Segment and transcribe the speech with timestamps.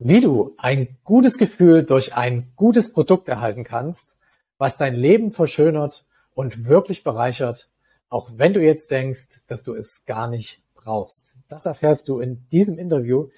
[0.00, 4.16] Wie du ein gutes Gefühl durch ein gutes Produkt erhalten kannst,
[4.58, 7.68] was dein Leben verschönert und wirklich bereichert,
[8.08, 11.32] auch wenn du jetzt denkst, dass du es gar nicht brauchst.
[11.48, 13.28] Das erfährst du in diesem Interview.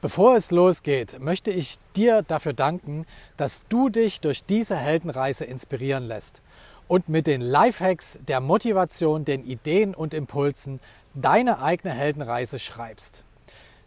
[0.00, 3.04] Bevor es losgeht, möchte ich dir dafür danken,
[3.36, 6.40] dass du dich durch diese Heldenreise inspirieren lässt
[6.88, 10.80] und mit den Lifehacks der Motivation, den Ideen und Impulsen
[11.12, 13.24] deine eigene Heldenreise schreibst.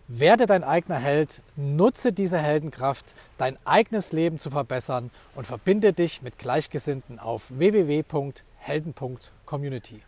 [0.09, 6.21] Werde dein eigener Held, nutze diese Heldenkraft, dein eigenes Leben zu verbessern und verbinde dich
[6.21, 10.01] mit Gleichgesinnten auf www.helden.community.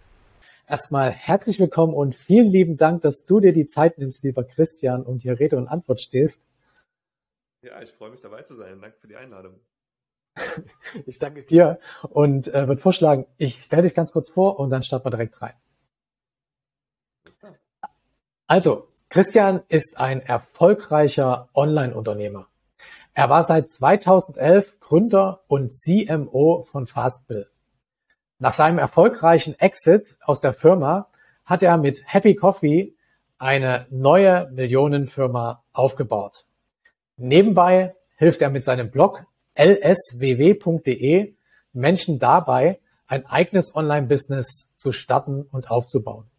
[0.68, 5.04] Erstmal herzlich willkommen und vielen lieben Dank, dass du dir die Zeit nimmst, lieber Christian,
[5.04, 6.44] und hier Rede und Antwort stehst.
[7.62, 8.82] Ja, ich freue mich dabei zu sein.
[8.82, 9.62] Danke für die Einladung.
[11.06, 14.84] ich danke dir und äh, würde vorschlagen, ich stelle dich ganz kurz vor und dann
[14.84, 15.54] starten wir direkt rein.
[18.48, 22.50] Also, Christian ist ein erfolgreicher Online-Unternehmer.
[23.14, 27.48] Er war seit 2011 Gründer und CMO von Fastbill.
[28.40, 31.08] Nach seinem erfolgreichen Exit aus der Firma
[31.46, 32.98] hat er mit Happy Coffee
[33.38, 36.44] eine neue Millionenfirma aufgebaut.
[37.16, 41.36] Nebenbei hilft er mit seinem Blog lsww.de
[41.72, 46.30] Menschen dabei, ein eigenes Online-Business zu starten und aufzubauen.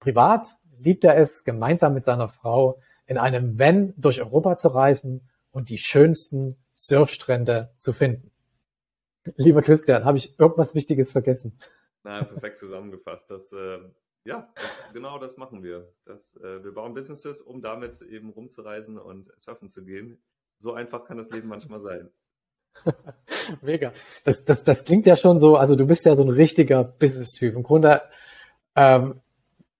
[0.00, 5.28] Privat liebt er es, gemeinsam mit seiner Frau in einem Van durch Europa zu reisen
[5.50, 8.30] und die schönsten Surfstrände zu finden.
[9.36, 11.58] Lieber Christian, habe ich irgendwas Wichtiges vergessen?
[12.02, 13.30] Na, perfekt zusammengefasst.
[13.30, 13.78] Das, äh,
[14.24, 15.92] ja, das, genau das machen wir.
[16.04, 20.22] Das, äh, wir bauen Businesses, um damit eben rumzureisen und surfen zu gehen.
[20.58, 22.10] So einfach kann das Leben manchmal sein.
[23.62, 23.92] Mega.
[24.24, 27.54] Das, das, das klingt ja schon so, also du bist ja so ein richtiger Business-Typ.
[27.54, 28.02] Im Grunde
[28.76, 29.20] ähm,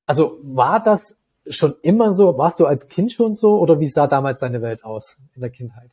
[0.07, 2.39] also war das schon immer so?
[2.39, 5.51] Warst du als Kind schon so oder wie sah damals deine Welt aus in der
[5.51, 5.93] Kindheit?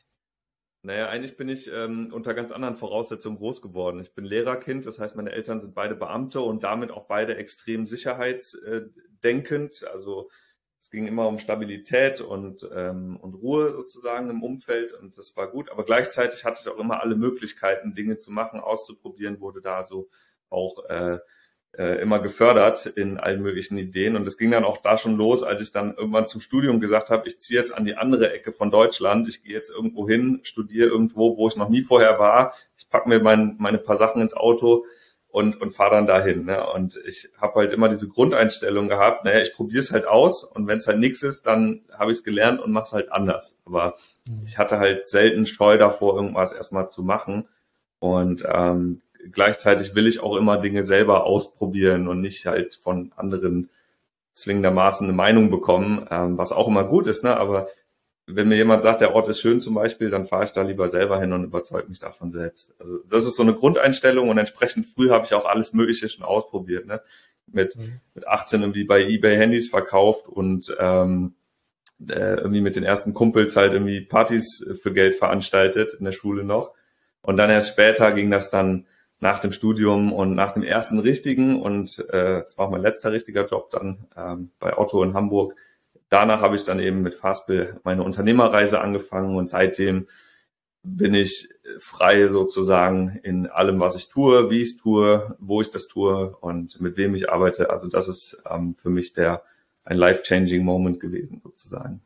[0.84, 4.00] Naja, eigentlich bin ich ähm, unter ganz anderen Voraussetzungen groß geworden.
[4.00, 7.86] Ich bin Lehrerkind, das heißt, meine Eltern sind beide Beamte und damit auch beide extrem
[7.86, 9.84] sicherheitsdenkend.
[9.92, 10.28] Also
[10.80, 15.48] es ging immer um Stabilität und, ähm, und Ruhe sozusagen im Umfeld und das war
[15.48, 15.70] gut.
[15.70, 20.08] Aber gleichzeitig hatte ich auch immer alle Möglichkeiten, Dinge zu machen, auszuprobieren, wurde da so
[20.48, 21.20] auch äh,
[21.76, 24.16] äh, immer gefördert in allen möglichen Ideen.
[24.16, 27.10] Und es ging dann auch da schon los, als ich dann irgendwann zum Studium gesagt
[27.10, 29.28] habe, ich ziehe jetzt an die andere Ecke von Deutschland.
[29.28, 32.54] Ich gehe jetzt irgendwo hin, studiere irgendwo, wo ich noch nie vorher war.
[32.76, 34.84] Ich packe mir mein, meine paar Sachen ins Auto
[35.28, 36.44] und, und fahre dann dahin.
[36.44, 36.64] Ne?
[36.72, 40.66] Und ich habe halt immer diese Grundeinstellung gehabt, naja, ich probiere es halt aus und
[40.66, 43.58] wenn es halt nichts ist, dann habe ich es gelernt und mache es halt anders.
[43.64, 43.96] Aber
[44.28, 44.42] mhm.
[44.44, 47.48] ich hatte halt selten Scheu davor, irgendwas erstmal zu machen.
[47.98, 49.00] Und ähm,
[49.30, 53.70] gleichzeitig will ich auch immer Dinge selber ausprobieren und nicht halt von anderen
[54.34, 57.36] zwingendermaßen eine Meinung bekommen, ähm, was auch immer gut ist, ne?
[57.36, 57.68] Aber
[58.26, 60.88] wenn mir jemand sagt, der Ort ist schön zum Beispiel, dann fahre ich da lieber
[60.88, 62.72] selber hin und überzeuge mich davon selbst.
[62.78, 66.24] Also das ist so eine Grundeinstellung und entsprechend früh habe ich auch alles Mögliche schon
[66.24, 66.86] ausprobiert.
[66.86, 67.02] Ne?
[67.46, 68.00] Mit, mhm.
[68.14, 71.34] mit 18 irgendwie bei eBay Handys verkauft und ähm,
[72.08, 76.44] äh, irgendwie mit den ersten Kumpels halt irgendwie Partys für Geld veranstaltet in der Schule
[76.44, 76.72] noch.
[77.22, 78.86] Und dann erst später ging das dann
[79.22, 83.12] nach dem Studium und nach dem ersten richtigen und äh, das war auch mein letzter
[83.12, 85.54] richtiger Job dann ähm, bei Otto in Hamburg.
[86.08, 90.08] Danach habe ich dann eben mit Fastbill meine Unternehmerreise angefangen und seitdem
[90.82, 95.70] bin ich frei sozusagen in allem, was ich tue, wie ich es tue, wo ich
[95.70, 97.70] das tue und mit wem ich arbeite.
[97.70, 99.44] Also das ist ähm, für mich der
[99.84, 102.00] ein life-changing Moment gewesen sozusagen.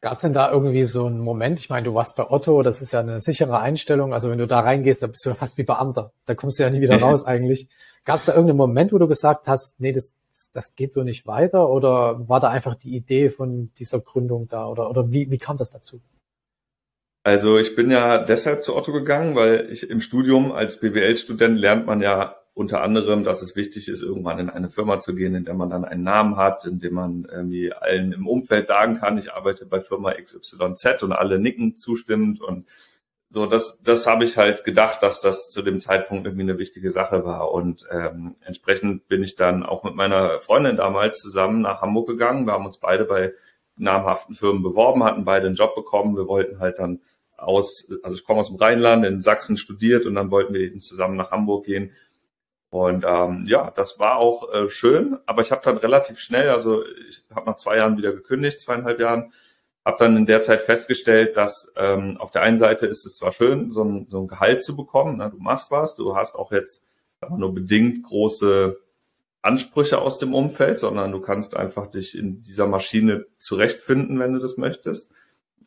[0.00, 1.58] Gab es denn da irgendwie so einen Moment?
[1.58, 4.12] Ich meine, du warst bei Otto, das ist ja eine sichere Einstellung.
[4.12, 6.12] Also wenn du da reingehst, dann bist du ja fast wie Beamter.
[6.24, 7.68] Da kommst du ja nie wieder raus eigentlich.
[8.04, 10.12] Gab es da irgendeinen Moment, wo du gesagt hast, nee, das,
[10.52, 11.68] das geht so nicht weiter?
[11.68, 14.68] Oder war da einfach die Idee von dieser Gründung da?
[14.68, 16.00] Oder, oder wie, wie kam das dazu?
[17.24, 21.86] Also ich bin ja deshalb zu Otto gegangen, weil ich im Studium als BWL-Student lernt
[21.86, 25.44] man ja unter anderem, dass es wichtig ist, irgendwann in eine Firma zu gehen, in
[25.44, 29.16] der man dann einen Namen hat, in dem man irgendwie allen im Umfeld sagen kann,
[29.16, 32.66] ich arbeite bei Firma XYZ und alle nicken zustimmend und
[33.30, 36.90] so, das, das habe ich halt gedacht, dass das zu dem Zeitpunkt irgendwie eine wichtige
[36.90, 37.52] Sache war.
[37.52, 42.46] Und ähm, entsprechend bin ich dann auch mit meiner Freundin damals zusammen nach Hamburg gegangen.
[42.46, 43.34] Wir haben uns beide bei
[43.76, 46.16] namhaften Firmen beworben, hatten beide einen Job bekommen.
[46.16, 47.02] Wir wollten halt dann
[47.36, 50.80] aus, also ich komme aus dem Rheinland, in Sachsen studiert und dann wollten wir eben
[50.80, 51.92] zusammen nach Hamburg gehen
[52.70, 56.84] und ähm, ja, das war auch äh, schön, aber ich habe dann relativ schnell, also
[57.08, 59.32] ich habe nach zwei Jahren wieder gekündigt, zweieinhalb Jahren,
[59.86, 63.32] habe dann in der Zeit festgestellt, dass ähm, auf der einen Seite ist es zwar
[63.32, 65.30] schön, so ein, so ein Gehalt zu bekommen, ne?
[65.30, 66.84] du machst was, du hast auch jetzt
[67.36, 68.78] nur bedingt große
[69.40, 74.40] Ansprüche aus dem Umfeld, sondern du kannst einfach dich in dieser Maschine zurechtfinden, wenn du
[74.40, 75.10] das möchtest.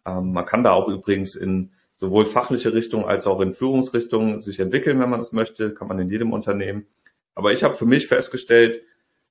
[0.05, 1.71] Ähm, man kann da auch übrigens in
[2.01, 5.99] sowohl fachliche Richtung als auch in Führungsrichtung sich entwickeln, wenn man das möchte, kann man
[5.99, 6.87] in jedem Unternehmen.
[7.35, 8.81] Aber ich habe für mich festgestellt,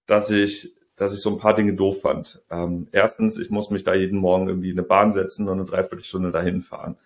[0.07, 2.41] dass ich, dass ich so ein paar Dinge doof fand.
[2.49, 5.69] Ähm, erstens, ich muss mich da jeden Morgen irgendwie in eine Bahn setzen und eine
[5.69, 6.97] Dreiviertelstunde dahin fahren.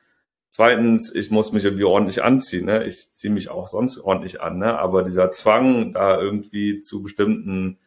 [0.51, 2.67] Zweitens, ich muss mich irgendwie ordentlich anziehen.
[2.67, 2.85] Ne?
[2.85, 4.79] Ich ziehe mich auch sonst ordentlich an, ne?
[4.79, 7.79] aber dieser Zwang, da irgendwie zu bestimmten,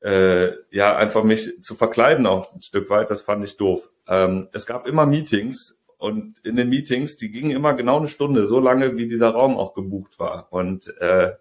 [0.00, 3.90] äh, ja, einfach mich zu verkleiden auch ein Stück weit, das fand ich doof.
[4.06, 8.46] Ähm, es gab immer Meetings und in den Meetings, die gingen immer genau eine Stunde,
[8.46, 10.46] so lange wie dieser Raum auch gebucht war.
[10.52, 11.32] Und äh,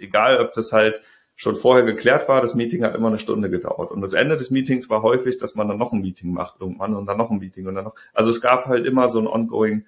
[0.00, 1.00] egal, ob das halt
[1.36, 3.92] schon vorher geklärt war, das Meeting hat immer eine Stunde gedauert.
[3.92, 6.94] Und das Ende des Meetings war häufig, dass man dann noch ein Meeting macht irgendwann
[6.96, 7.94] und dann noch ein Meeting und dann noch.
[8.12, 9.86] Also es gab halt immer so einen ongoing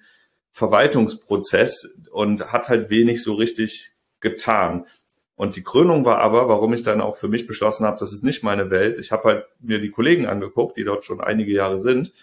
[0.51, 3.91] Verwaltungsprozess und hat halt wenig so richtig
[4.21, 4.87] getan.
[5.35, 8.23] Und die Krönung war aber, warum ich dann auch für mich beschlossen habe, das ist
[8.23, 8.97] nicht meine Welt.
[8.97, 12.13] Ich habe halt mir die Kollegen angeguckt, die dort schon einige Jahre sind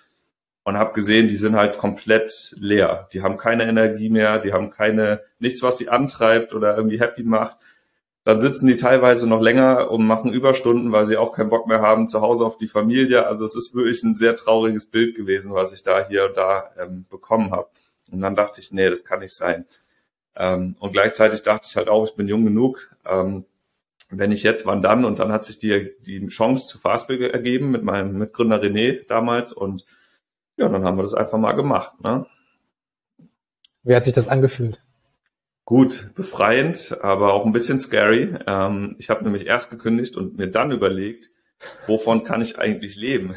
[0.65, 3.09] und habe gesehen, die sind halt komplett leer.
[3.13, 7.23] Die haben keine Energie mehr, die haben keine nichts, was sie antreibt oder irgendwie happy
[7.23, 7.57] macht
[8.25, 11.81] dann sitzen die teilweise noch länger und machen Überstunden, weil sie auch keinen Bock mehr
[11.81, 13.27] haben zu Hause auf die Familie.
[13.27, 16.71] Also es ist wirklich ein sehr trauriges Bild gewesen, was ich da hier und da
[16.79, 17.69] ähm, bekommen habe.
[18.11, 19.65] Und dann dachte ich, nee, das kann nicht sein.
[20.37, 22.95] Ähm, und gleichzeitig dachte ich halt auch, ich bin jung genug.
[23.07, 23.47] Ähm,
[24.11, 25.05] wenn ich jetzt, wann dann?
[25.05, 29.53] Und dann hat sich die, die Chance zu Fastbill ergeben mit meinem Mitgründer René damals.
[29.53, 29.87] Und
[30.61, 31.99] ja, dann haben wir das einfach mal gemacht.
[32.03, 32.27] Ne?
[33.83, 34.81] Wie hat sich das angefühlt?
[35.65, 38.37] Gut, befreiend, aber auch ein bisschen scary.
[38.47, 41.31] Ähm, ich habe nämlich erst gekündigt und mir dann überlegt,
[41.87, 43.37] wovon kann ich eigentlich leben?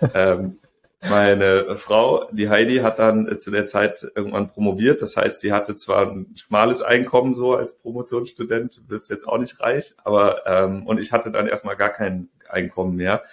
[0.14, 0.58] ähm,
[1.08, 5.02] meine Frau, die Heidi, hat dann zu der Zeit irgendwann promoviert.
[5.02, 9.60] Das heißt, sie hatte zwar ein schmales Einkommen so als Promotionsstudent, bist jetzt auch nicht
[9.60, 13.24] reich, aber ähm, und ich hatte dann erstmal gar kein Einkommen mehr.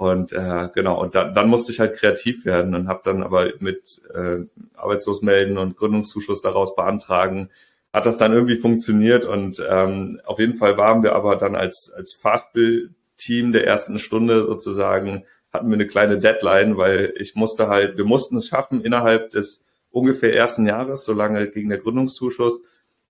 [0.00, 3.52] Und äh, genau, und dann, dann musste ich halt kreativ werden und habe dann aber
[3.58, 7.50] mit äh, Arbeitslosmelden und Gründungszuschuss daraus beantragen,
[7.92, 9.26] hat das dann irgendwie funktioniert.
[9.26, 14.46] Und ähm, auf jeden Fall waren wir aber dann als, als Fastbill-Team der ersten Stunde
[14.46, 19.28] sozusagen, hatten wir eine kleine Deadline, weil ich musste halt, wir mussten es schaffen, innerhalb
[19.32, 22.62] des ungefähr ersten Jahres, solange gegen der Gründungszuschuss,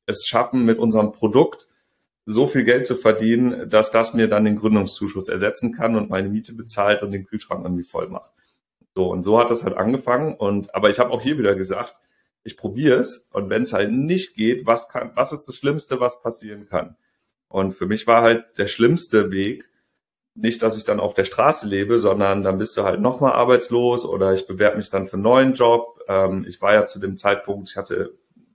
[0.07, 1.69] es schaffen mit unserem Produkt
[2.31, 6.29] so viel Geld zu verdienen, dass das mir dann den Gründungszuschuss ersetzen kann und meine
[6.29, 8.31] Miete bezahlt und den Kühlschrank irgendwie voll macht.
[8.95, 10.35] So, und so hat das halt angefangen.
[10.35, 11.95] Und aber ich habe auch hier wieder gesagt,
[12.43, 16.01] ich probiere es und wenn es halt nicht geht, was kann, was ist das Schlimmste,
[16.01, 16.97] was passieren kann?
[17.49, 19.65] Und für mich war halt der schlimmste Weg,
[20.35, 24.05] nicht, dass ich dann auf der Straße lebe, sondern dann bist du halt nochmal arbeitslos
[24.05, 26.01] oder ich bewerbe mich dann für einen neuen Job.
[26.09, 28.15] Ähm, ich war ja zu dem Zeitpunkt, ich hatte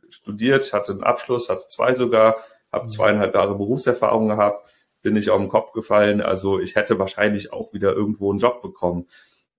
[0.09, 2.37] studiert, ich hatte einen Abschluss, hatte zwei sogar,
[2.75, 4.69] habe zweieinhalb Jahre Berufserfahrung gehabt,
[5.01, 6.21] bin nicht auf den Kopf gefallen.
[6.21, 9.07] Also ich hätte wahrscheinlich auch wieder irgendwo einen Job bekommen.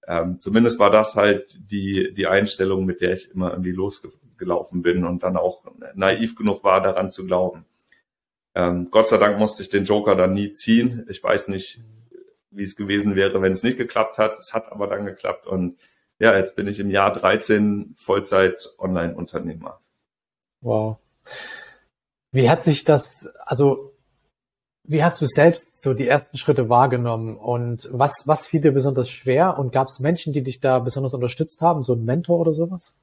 [0.06, 5.04] Ähm, zumindest war das halt die, die Einstellung, mit der ich immer irgendwie losgelaufen bin
[5.04, 5.64] und dann auch
[5.94, 7.64] naiv genug war, daran zu glauben.
[8.54, 11.06] Ähm, Gott sei Dank musste ich den Joker dann nie ziehen.
[11.08, 11.80] Ich weiß nicht,
[12.50, 14.38] wie es gewesen wäre, wenn es nicht geklappt hat.
[14.38, 15.78] Es hat aber dann geklappt und
[16.18, 19.80] ja, jetzt bin ich im Jahr 13 Vollzeit Online-Unternehmer.
[20.62, 20.98] Wow.
[22.36, 23.94] Wie hat sich das, also
[24.84, 29.08] wie hast du selbst so die ersten Schritte wahrgenommen und was, was fiel dir besonders
[29.08, 32.52] schwer und gab es Menschen, die dich da besonders unterstützt haben, so ein Mentor oder
[32.52, 32.94] sowas?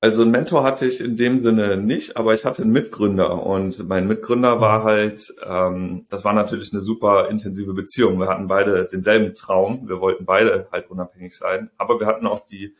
[0.00, 3.88] Also ein Mentor hatte ich in dem Sinne nicht, aber ich hatte einen Mitgründer und
[3.88, 4.84] mein Mitgründer war mhm.
[4.84, 8.20] halt, ähm, das war natürlich eine super intensive Beziehung.
[8.20, 12.46] Wir hatten beide denselben Traum, wir wollten beide halt unabhängig sein, aber wir hatten auch
[12.46, 12.76] die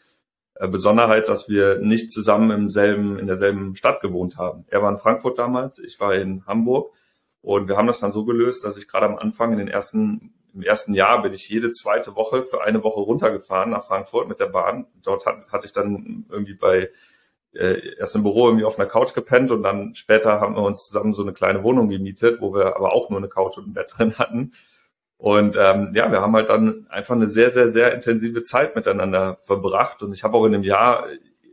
[0.66, 4.64] Besonderheit, dass wir nicht zusammen im selben, in derselben Stadt gewohnt haben.
[4.68, 6.92] Er war in Frankfurt damals, ich war in Hamburg
[7.42, 10.34] und wir haben das dann so gelöst, dass ich gerade am Anfang in den ersten,
[10.52, 14.40] im ersten Jahr bin ich jede zweite Woche für eine Woche runtergefahren nach Frankfurt mit
[14.40, 14.86] der Bahn.
[15.02, 16.90] Dort hat, hatte ich dann irgendwie bei
[17.52, 20.86] äh, erst im Büro irgendwie auf einer Couch gepennt und dann später haben wir uns
[20.86, 23.74] zusammen so eine kleine Wohnung gemietet, wo wir aber auch nur eine Couch und ein
[23.74, 24.52] Bett drin hatten.
[25.18, 29.36] Und ähm, ja, wir haben halt dann einfach eine sehr, sehr, sehr intensive Zeit miteinander
[29.44, 30.02] verbracht.
[30.02, 31.06] Und ich habe auch in dem Jahr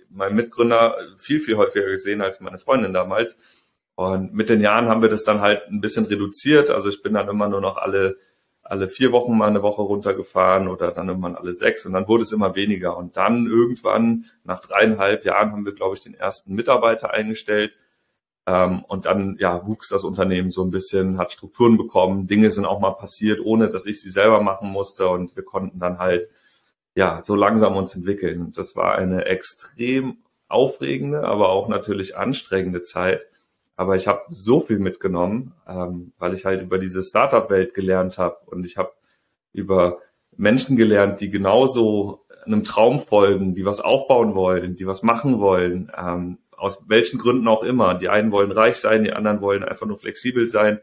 [0.10, 3.38] meinen Mitgründer viel, viel häufiger gesehen als meine Freundin damals.
[3.96, 6.70] Und mit den Jahren haben wir das dann halt ein bisschen reduziert.
[6.70, 8.18] Also ich bin dann immer nur noch alle,
[8.62, 12.24] alle vier Wochen mal eine Woche runtergefahren oder dann immer alle sechs und dann wurde
[12.24, 12.96] es immer weniger.
[12.96, 17.76] Und dann irgendwann nach dreieinhalb Jahren haben wir, glaube ich, den ersten Mitarbeiter eingestellt
[18.48, 22.80] und dann ja, wuchs das Unternehmen so ein bisschen, hat Strukturen bekommen, Dinge sind auch
[22.80, 26.30] mal passiert, ohne dass ich sie selber machen musste und wir konnten dann halt
[26.94, 28.52] ja so langsam uns entwickeln.
[28.56, 33.26] Das war eine extrem aufregende, aber auch natürlich anstrengende Zeit.
[33.76, 38.38] Aber ich habe so viel mitgenommen, ähm, weil ich halt über diese Startup-Welt gelernt habe
[38.46, 38.94] und ich habe
[39.54, 40.00] über
[40.38, 45.92] Menschen gelernt, die genauso einem Traum folgen, die was aufbauen wollen, die was machen wollen,
[45.98, 47.96] ähm, aus welchen Gründen auch immer.
[47.96, 50.80] Die einen wollen reich sein, die anderen wollen einfach nur flexibel sein.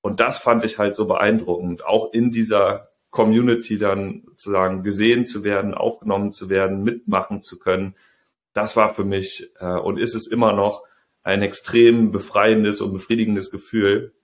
[0.00, 5.44] Und das fand ich halt so beeindruckend, auch in dieser Community dann sozusagen gesehen zu
[5.44, 7.94] werden, aufgenommen zu werden, mitmachen zu können.
[8.52, 10.84] Das war für mich äh, und ist es immer noch
[11.22, 14.14] ein extrem befreiendes und befriedigendes Gefühl,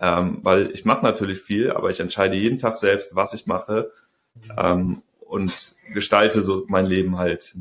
[0.00, 3.92] ähm, weil ich mache natürlich viel, aber ich entscheide jeden Tag selbst, was ich mache
[4.58, 7.56] ähm, und gestalte so mein Leben halt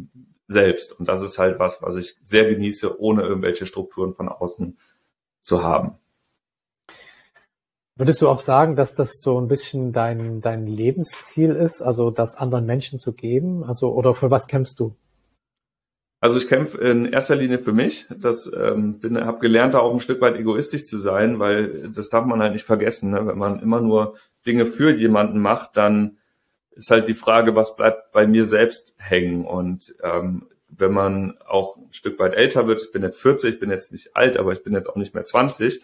[0.47, 0.97] selbst.
[0.99, 4.77] Und das ist halt was, was ich sehr genieße, ohne irgendwelche Strukturen von außen
[5.41, 5.97] zu haben.
[7.95, 12.35] Würdest du auch sagen, dass das so ein bisschen dein, dein Lebensziel ist, also das
[12.35, 13.63] anderen Menschen zu geben?
[13.63, 14.95] Also, oder für was kämpfst du?
[16.19, 18.07] Also ich kämpfe in erster Linie für mich.
[18.09, 22.07] Das ähm, bin, habe gelernt, da auch ein Stück weit egoistisch zu sein, weil das
[22.07, 23.11] darf man halt nicht vergessen.
[23.11, 23.27] Ne?
[23.27, 26.17] Wenn man immer nur Dinge für jemanden macht, dann
[26.75, 29.45] ist halt die Frage, was bleibt bei mir selbst hängen.
[29.45, 33.59] Und ähm, wenn man auch ein Stück weit älter wird, ich bin jetzt 40, ich
[33.59, 35.83] bin jetzt nicht alt, aber ich bin jetzt auch nicht mehr 20,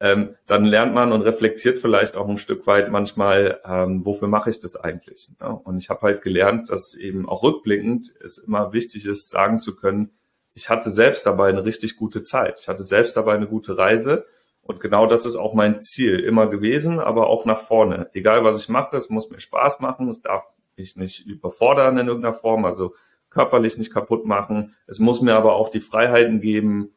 [0.00, 4.50] ähm, dann lernt man und reflektiert vielleicht auch ein Stück weit manchmal, ähm, wofür mache
[4.50, 5.30] ich das eigentlich?
[5.40, 5.48] Ne?
[5.48, 9.74] Und ich habe halt gelernt, dass eben auch rückblickend es immer wichtig ist, sagen zu
[9.74, 10.10] können,
[10.54, 12.60] ich hatte selbst dabei eine richtig gute Zeit.
[12.60, 14.26] Ich hatte selbst dabei eine gute Reise.
[14.68, 18.10] Und genau das ist auch mein Ziel immer gewesen, aber auch nach vorne.
[18.12, 20.44] Egal was ich mache, es muss mir Spaß machen, es darf
[20.76, 22.94] mich nicht überfordern in irgendeiner Form, also
[23.30, 24.74] körperlich nicht kaputt machen.
[24.86, 26.90] Es muss mir aber auch die Freiheiten geben,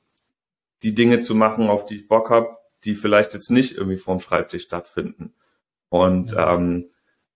[0.84, 4.20] die Dinge zu machen, auf die ich Bock habe, die vielleicht jetzt nicht irgendwie vorm
[4.20, 5.34] Schreibtisch stattfinden.
[5.88, 6.90] Und ähm,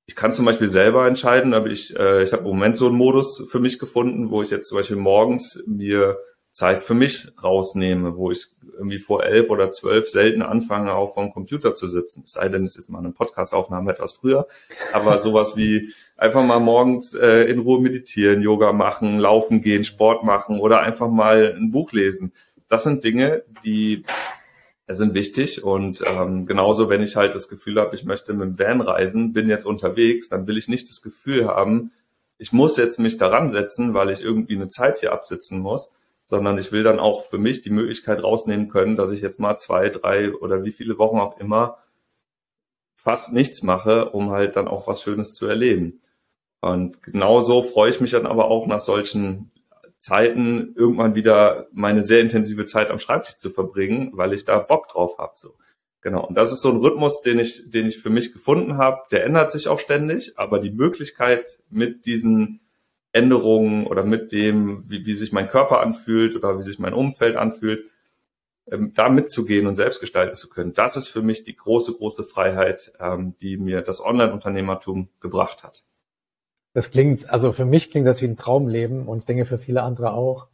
[0.05, 2.97] ich kann zum Beispiel selber entscheiden, aber ich, äh, ich habe im Moment so einen
[2.97, 6.17] Modus für mich gefunden, wo ich jetzt zum Beispiel morgens mir
[6.55, 8.47] Zeit für mich rausnehme, wo ich
[8.77, 12.23] irgendwie vor elf oder zwölf selten anfange, auch vom Computer zu sitzen.
[12.25, 14.47] Es sei denn, es ist mal eine Podcastaufnahme etwas früher.
[14.93, 20.23] Aber sowas wie einfach mal morgens äh, in Ruhe meditieren, Yoga machen, laufen gehen, Sport
[20.23, 22.31] machen oder einfach mal ein Buch lesen.
[22.69, 24.05] Das sind Dinge, die
[24.87, 28.59] sind wichtig und ähm, genauso, wenn ich halt das Gefühl habe, ich möchte mit dem
[28.59, 31.91] Van reisen, bin jetzt unterwegs, dann will ich nicht das Gefühl haben,
[32.37, 35.91] ich muss jetzt mich daran setzen, weil ich irgendwie eine Zeit hier absitzen muss,
[36.25, 39.55] sondern ich will dann auch für mich die Möglichkeit rausnehmen können, dass ich jetzt mal
[39.57, 41.77] zwei, drei oder wie viele Wochen auch immer
[42.95, 46.01] fast nichts mache, um halt dann auch was Schönes zu erleben.
[46.61, 49.51] Und genauso freue ich mich dann aber auch nach solchen
[49.97, 54.89] Zeiten irgendwann wieder meine sehr intensive Zeit am Schreibtisch zu verbringen, weil ich da Bock
[54.89, 55.33] drauf habe.
[55.35, 55.55] So.
[56.01, 56.25] Genau.
[56.25, 59.01] Und das ist so ein Rhythmus, den ich, den ich für mich gefunden habe.
[59.11, 62.61] Der ändert sich auch ständig, aber die Möglichkeit mit diesen
[63.15, 67.37] Änderungen oder mit dem, wie, wie sich mein Körper anfühlt oder wie sich mein Umfeld
[67.37, 67.85] anfühlt,
[68.69, 72.23] ähm, da mitzugehen und selbst gestalten zu können, das ist für mich die große, große
[72.23, 75.85] Freiheit, ähm, die mir das Online-Unternehmertum gebracht hat.
[76.73, 79.83] Das klingt, also für mich klingt das wie ein Traumleben und ich denke für viele
[79.83, 80.47] andere auch.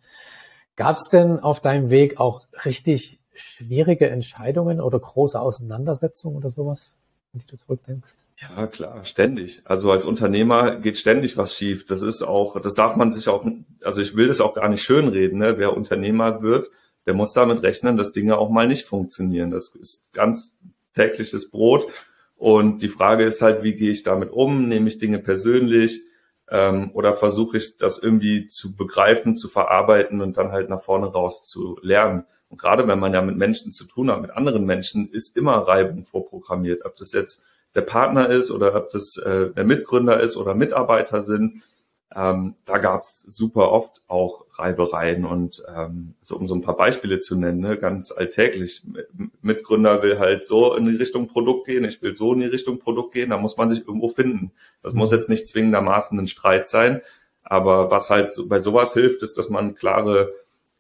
[0.76, 6.94] Gab es denn auf deinem Weg auch richtig schwierige Entscheidungen oder große Auseinandersetzungen oder sowas,
[7.34, 8.12] wenn du zurückdenkst?
[8.38, 9.62] Ja, klar, ständig.
[9.66, 11.86] Also als Unternehmer geht ständig was schief.
[11.86, 13.46] Das ist auch, das darf man sich auch,
[13.84, 15.40] also ich will das auch gar nicht schönreden.
[15.40, 15.58] Ne?
[15.58, 16.72] Wer Unternehmer wird,
[17.06, 19.52] der muss damit rechnen, dass Dinge auch mal nicht funktionieren.
[19.52, 20.58] Das ist ganz
[20.94, 21.88] tägliches Brot.
[22.36, 24.68] Und die Frage ist halt, wie gehe ich damit um?
[24.68, 26.02] Nehme ich Dinge persönlich?
[26.52, 31.08] ähm, oder versuche ich das irgendwie zu begreifen, zu verarbeiten und dann halt nach vorne
[31.08, 32.26] raus zu lernen.
[32.52, 35.54] Und gerade wenn man ja mit Menschen zu tun hat, mit anderen Menschen, ist immer
[35.54, 36.86] Reibung vorprogrammiert.
[36.86, 37.42] Ob das jetzt
[37.76, 41.64] der Partner ist oder ob das äh, der Mitgründer ist oder Mitarbeiter sind.
[42.14, 46.76] Ähm, da gab es super oft auch Reibereien und ähm, so um so ein paar
[46.76, 48.84] Beispiele zu nennen, ne, ganz alltäglich.
[49.42, 52.80] Mitgründer will halt so in die Richtung Produkt gehen, ich will so in die Richtung
[52.80, 54.52] Produkt gehen, da muss man sich irgendwo finden.
[54.84, 55.18] Das muss mhm.
[55.18, 57.02] jetzt nicht zwingendermaßen ein Streit sein,
[57.44, 60.34] aber was halt bei sowas hilft, ist, dass man klare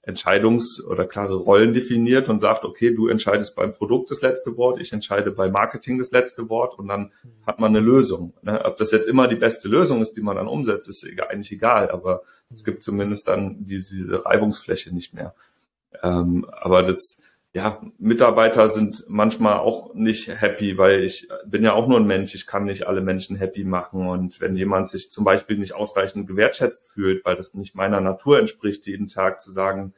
[0.03, 4.81] Entscheidungs- oder klare Rollen definiert und sagt, okay, du entscheidest beim Produkt das letzte Wort,
[4.81, 7.11] ich entscheide bei Marketing das letzte Wort und dann
[7.45, 8.33] hat man eine Lösung.
[8.41, 8.65] Ne?
[8.65, 11.91] Ob das jetzt immer die beste Lösung ist, die man dann umsetzt, ist eigentlich egal,
[11.91, 15.35] aber es gibt zumindest dann diese Reibungsfläche nicht mehr.
[16.01, 17.19] Ähm, aber das,
[17.53, 22.33] ja, Mitarbeiter sind manchmal auch nicht happy, weil ich bin ja auch nur ein Mensch,
[22.33, 24.07] ich kann nicht alle Menschen happy machen.
[24.07, 28.39] Und wenn jemand sich zum Beispiel nicht ausreichend gewertschätzt fühlt, weil das nicht meiner Natur
[28.39, 29.93] entspricht, jeden Tag zu sagen,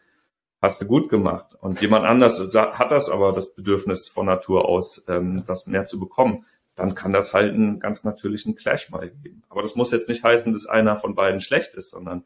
[0.64, 1.56] hast du gut gemacht.
[1.62, 6.00] Und jemand anders hat das aber das Bedürfnis von Natur aus, ähm, das mehr zu
[6.00, 6.46] bekommen,
[6.76, 9.44] dann kann das halt einen ganz natürlichen Clash mal geben.
[9.50, 12.24] Aber das muss jetzt nicht heißen, dass einer von beiden schlecht ist, sondern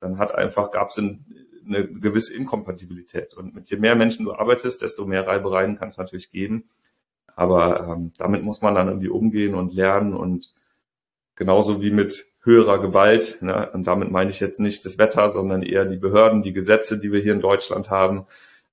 [0.00, 1.26] dann hat einfach, gab es in,
[1.66, 3.34] eine gewisse Inkompatibilität.
[3.34, 6.64] Und mit je mehr Menschen du arbeitest, desto mehr Reibereien kann es natürlich geben.
[7.36, 10.52] Aber ähm, damit muss man dann irgendwie umgehen und lernen und
[11.36, 13.38] genauso wie mit höherer Gewalt.
[13.40, 13.70] Ne?
[13.72, 17.12] Und damit meine ich jetzt nicht das Wetter, sondern eher die Behörden, die Gesetze, die
[17.12, 18.26] wir hier in Deutschland haben.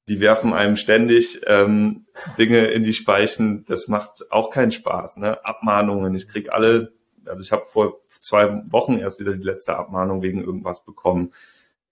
[0.08, 2.06] Die werfen einem ständig ähm,
[2.38, 3.66] Dinge in die Speichen.
[3.66, 5.18] Das macht auch keinen Spaß.
[5.18, 5.44] Ne?
[5.46, 6.16] Abmahnungen.
[6.16, 6.94] Ich krieg alle,
[7.26, 11.34] also ich habe vor zwei Wochen erst wieder die letzte Abmahnung wegen irgendwas bekommen.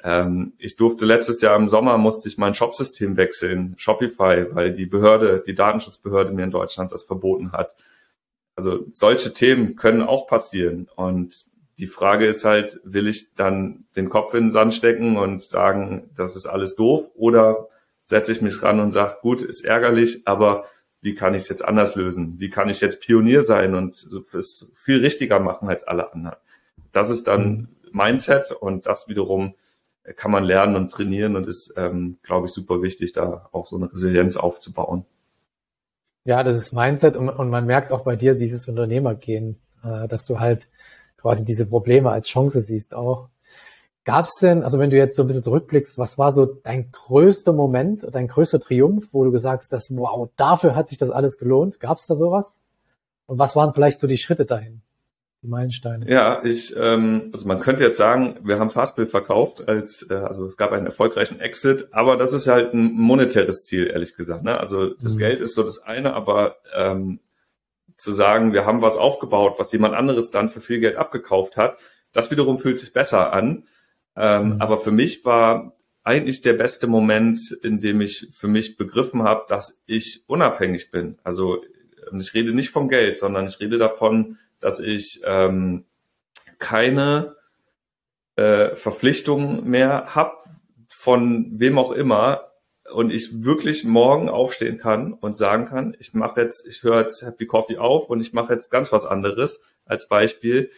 [0.06, 4.86] Ähm, ich durfte letztes Jahr im Sommer musste ich mein Shopsystem wechseln, Shopify, weil die
[4.86, 7.76] Behörde, die Datenschutzbehörde mir in Deutschland das verboten hat.
[8.56, 10.88] Also solche Themen können auch passieren.
[10.96, 11.36] Und
[11.80, 16.12] die Frage ist halt, will ich dann den Kopf in den Sand stecken und sagen,
[16.16, 17.08] das ist alles doof?
[17.16, 17.68] Oder
[18.04, 20.66] setze ich mich ran und sage, gut, ist ärgerlich, aber
[21.02, 22.36] wie kann ich es jetzt anders lösen?
[22.38, 26.38] Wie kann ich jetzt Pionier sein und es viel richtiger machen als alle anderen?
[26.92, 27.68] Das ist dann mhm.
[27.92, 29.56] Mindset und das wiederum
[30.16, 33.76] kann man lernen und trainieren und ist, ähm, glaube ich, super wichtig, da auch so
[33.78, 35.06] eine Resilienz aufzubauen.
[36.26, 40.26] Ja, das ist Mindset und, und man merkt auch bei dir dieses Unternehmergehen, äh, dass
[40.26, 40.68] du halt
[41.18, 43.30] quasi diese Probleme als Chance siehst auch.
[44.04, 46.92] Gab es denn, also wenn du jetzt so ein bisschen zurückblickst, was war so dein
[46.92, 51.40] größter Moment, dein größter Triumph, wo du gesagt hast, wow, dafür hat sich das alles
[51.40, 51.80] gelohnt?
[51.80, 52.56] Gab es da sowas?
[53.26, 54.84] Und was waren vielleicht so die Schritte dahin?
[55.48, 56.10] Meilensteine.
[56.10, 60.46] Ja, ich, ähm, also man könnte jetzt sagen, wir haben Fastbill verkauft, als, äh, also
[60.46, 64.44] es gab einen erfolgreichen Exit, aber das ist halt ein monetäres Ziel, ehrlich gesagt.
[64.44, 64.60] Ne?
[64.60, 65.20] Also das mhm.
[65.20, 67.20] Geld ist so das eine, aber ähm,
[67.98, 71.78] zu sagen, wir haben was aufgebaut, was jemand anderes dann für viel Geld abgekauft hat,
[72.12, 73.64] das wiederum fühlt sich besser an
[74.16, 74.62] ähm, mhm.
[74.62, 75.74] Aber für mich war
[76.04, 81.18] eigentlich der beste Moment, in dem ich für mich begriffen habe, dass ich unabhängig bin.
[81.24, 81.64] Also
[82.18, 85.86] ich rede nicht vom Geld, sondern ich rede davon, dass ich ähm,
[86.60, 87.36] keine
[88.36, 90.38] äh, Verpflichtungen mehr habe
[90.88, 92.52] von wem auch immer
[92.92, 97.22] und ich wirklich morgen aufstehen kann und sagen kann, ich mache jetzt, ich höre jetzt
[97.24, 100.72] Happy Coffee auf und ich mache jetzt ganz was anderes als Beispiel.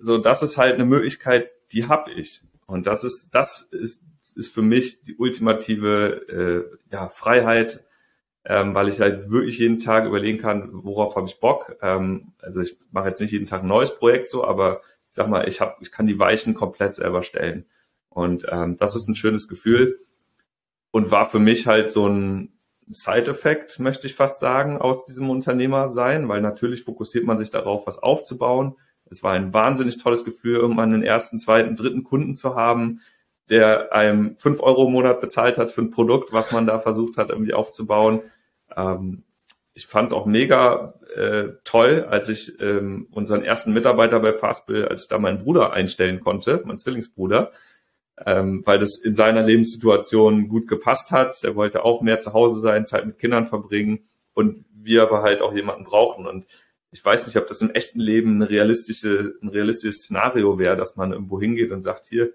[0.00, 2.42] So, das ist halt eine Möglichkeit, die habe ich.
[2.66, 4.02] Und das ist, das ist,
[4.34, 7.84] ist für mich die ultimative äh, ja, Freiheit,
[8.48, 11.76] ähm, weil ich halt wirklich jeden Tag überlegen kann, worauf habe ich Bock.
[11.82, 15.28] Ähm, also ich mache jetzt nicht jeden Tag ein neues Projekt so, aber ich sag
[15.28, 17.66] mal, ich hab, ich kann die Weichen komplett selber stellen.
[18.08, 20.00] Und ähm, das ist ein schönes Gefühl
[20.90, 22.52] und war für mich halt so ein
[22.90, 27.86] Side-Effekt, möchte ich fast sagen, aus diesem Unternehmer sein, weil natürlich fokussiert man sich darauf,
[27.86, 28.76] was aufzubauen
[29.10, 33.00] es war ein wahnsinnig tolles Gefühl, irgendwann einen ersten, zweiten, dritten Kunden zu haben,
[33.50, 37.16] der einem fünf Euro im Monat bezahlt hat für ein Produkt, was man da versucht
[37.16, 38.20] hat, irgendwie aufzubauen.
[38.76, 39.24] Ähm,
[39.74, 44.86] ich fand es auch mega äh, toll, als ich ähm, unseren ersten Mitarbeiter bei Fastbill,
[44.86, 47.52] als ich da meinen Bruder einstellen konnte, mein Zwillingsbruder,
[48.26, 51.44] ähm, weil das in seiner Lebenssituation gut gepasst hat.
[51.44, 54.00] Er wollte auch mehr zu Hause sein, Zeit mit Kindern verbringen
[54.34, 56.26] und wir aber halt auch jemanden brauchen.
[56.26, 56.46] Und
[56.90, 60.96] ich weiß nicht, ob das im echten Leben eine realistische, ein realistisches Szenario wäre, dass
[60.96, 62.32] man irgendwo hingeht und sagt, hier,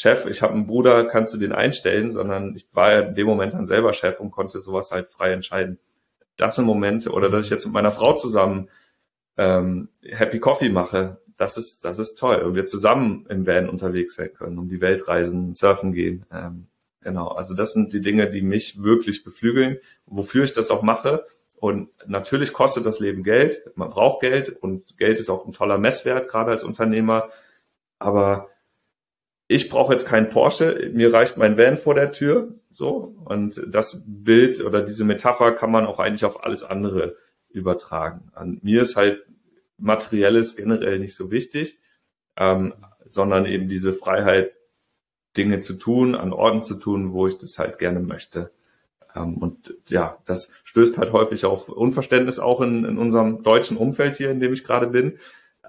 [0.00, 3.26] Chef, ich habe einen Bruder, kannst du den einstellen, sondern ich war ja in dem
[3.26, 5.78] Moment dann selber Chef und konnte sowas halt frei entscheiden.
[6.36, 8.70] Das sind Momente, oder dass ich jetzt mit meiner Frau zusammen
[9.36, 12.36] ähm, Happy Coffee mache, das ist, das ist toll.
[12.36, 16.24] Und wir zusammen im Van unterwegs sein können, um die Welt reisen, surfen gehen.
[16.32, 16.68] Ähm,
[17.02, 21.26] genau, also das sind die Dinge, die mich wirklich beflügeln, wofür ich das auch mache
[21.60, 23.70] und natürlich kostet das Leben Geld.
[23.74, 27.28] Man braucht Geld und Geld ist auch ein toller Messwert, gerade als Unternehmer.
[27.98, 28.48] Aber
[29.50, 30.90] ich brauche jetzt keinen Porsche.
[30.94, 32.54] Mir reicht mein Van vor der Tür.
[32.70, 33.16] So.
[33.24, 37.16] Und das Bild oder diese Metapher kann man auch eigentlich auf alles andere
[37.48, 38.30] übertragen.
[38.32, 39.26] An mir ist halt
[39.76, 41.80] Materielles generell nicht so wichtig,
[42.36, 44.52] ähm, sondern eben diese Freiheit,
[45.36, 48.52] Dinge zu tun, an Orten zu tun, wo ich das halt gerne möchte.
[49.16, 54.16] Ähm, und ja, das stößt halt häufig auf Unverständnis auch in, in unserem deutschen Umfeld
[54.16, 55.18] hier, in dem ich gerade bin.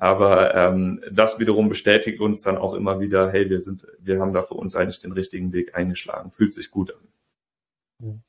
[0.02, 4.34] Aber ähm, das wiederum bestätigt uns dann auch immer wieder, hey, wir sind, wir haben
[4.34, 6.32] da für uns eigentlich den richtigen Weg eingeschlagen.
[6.32, 8.24] Fühlt sich gut an.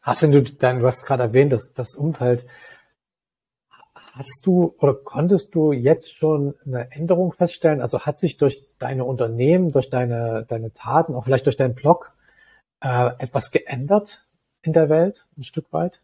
[0.00, 2.46] Hast du dann, du hast gerade erwähnt, dass das Umfeld,
[4.12, 7.82] hast du oder konntest du jetzt schon eine Änderung feststellen?
[7.82, 12.14] Also hat sich durch deine Unternehmen, durch deine, deine Taten, auch vielleicht durch deinen Blog,
[12.80, 14.26] äh, etwas geändert
[14.62, 16.00] in der Welt, ein Stück weit?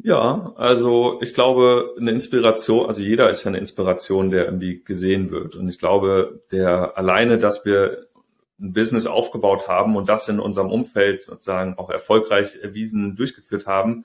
[0.00, 5.30] Ja, also ich glaube, eine Inspiration, also jeder ist ja eine Inspiration, der irgendwie gesehen
[5.30, 5.56] wird.
[5.56, 8.06] Und ich glaube, der alleine, dass wir
[8.60, 14.04] ein Business aufgebaut haben und das in unserem Umfeld sozusagen auch erfolgreich erwiesen durchgeführt haben,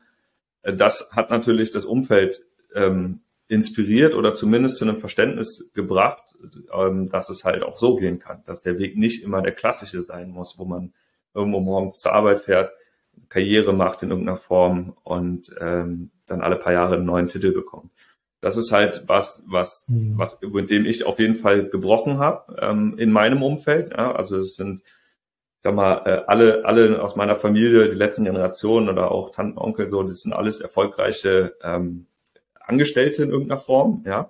[0.64, 6.24] äh, das hat natürlich das Umfeld ähm, inspiriert oder zumindest zu einem Verständnis gebracht,
[6.74, 10.02] ähm, dass es halt auch so gehen kann, dass der Weg nicht immer der klassische
[10.02, 10.94] sein muss, wo man
[11.36, 12.72] irgendwo morgens zur Arbeit fährt,
[13.30, 17.92] Karriere macht in irgendeiner Form und ähm, dann alle paar Jahre einen neuen Titel bekommt.
[18.42, 20.18] Das ist halt was, was, mhm.
[20.18, 23.92] was, mit dem ich auf jeden Fall gebrochen habe ähm, in meinem Umfeld.
[23.92, 24.12] Ja?
[24.12, 28.90] Also es sind, ich sag mal, äh, alle, alle aus meiner Familie, die letzten Generationen
[28.90, 32.08] oder auch Tanten, Onkel, so, das sind alles erfolgreiche ähm,
[32.60, 34.30] Angestellte in irgendeiner Form, ja.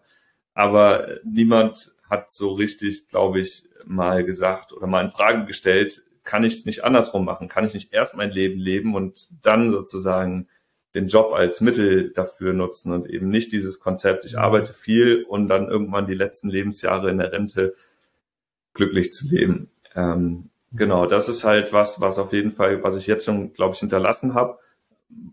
[0.54, 6.44] Aber niemand hat so richtig, glaube ich, mal gesagt oder mal in Frage gestellt, kann
[6.44, 7.50] ich es nicht andersrum machen?
[7.50, 10.48] Kann ich nicht erst mein Leben leben und dann sozusagen
[10.96, 15.48] den Job als Mittel dafür nutzen und eben nicht dieses Konzept, ich arbeite viel und
[15.48, 17.76] dann irgendwann die letzten Lebensjahre in der Rente
[18.74, 19.72] glücklich zu leben.
[19.96, 23.74] Ähm, genau, das ist halt was, was auf jeden Fall, was ich jetzt schon, glaube
[23.74, 24.60] ich, hinterlassen habe.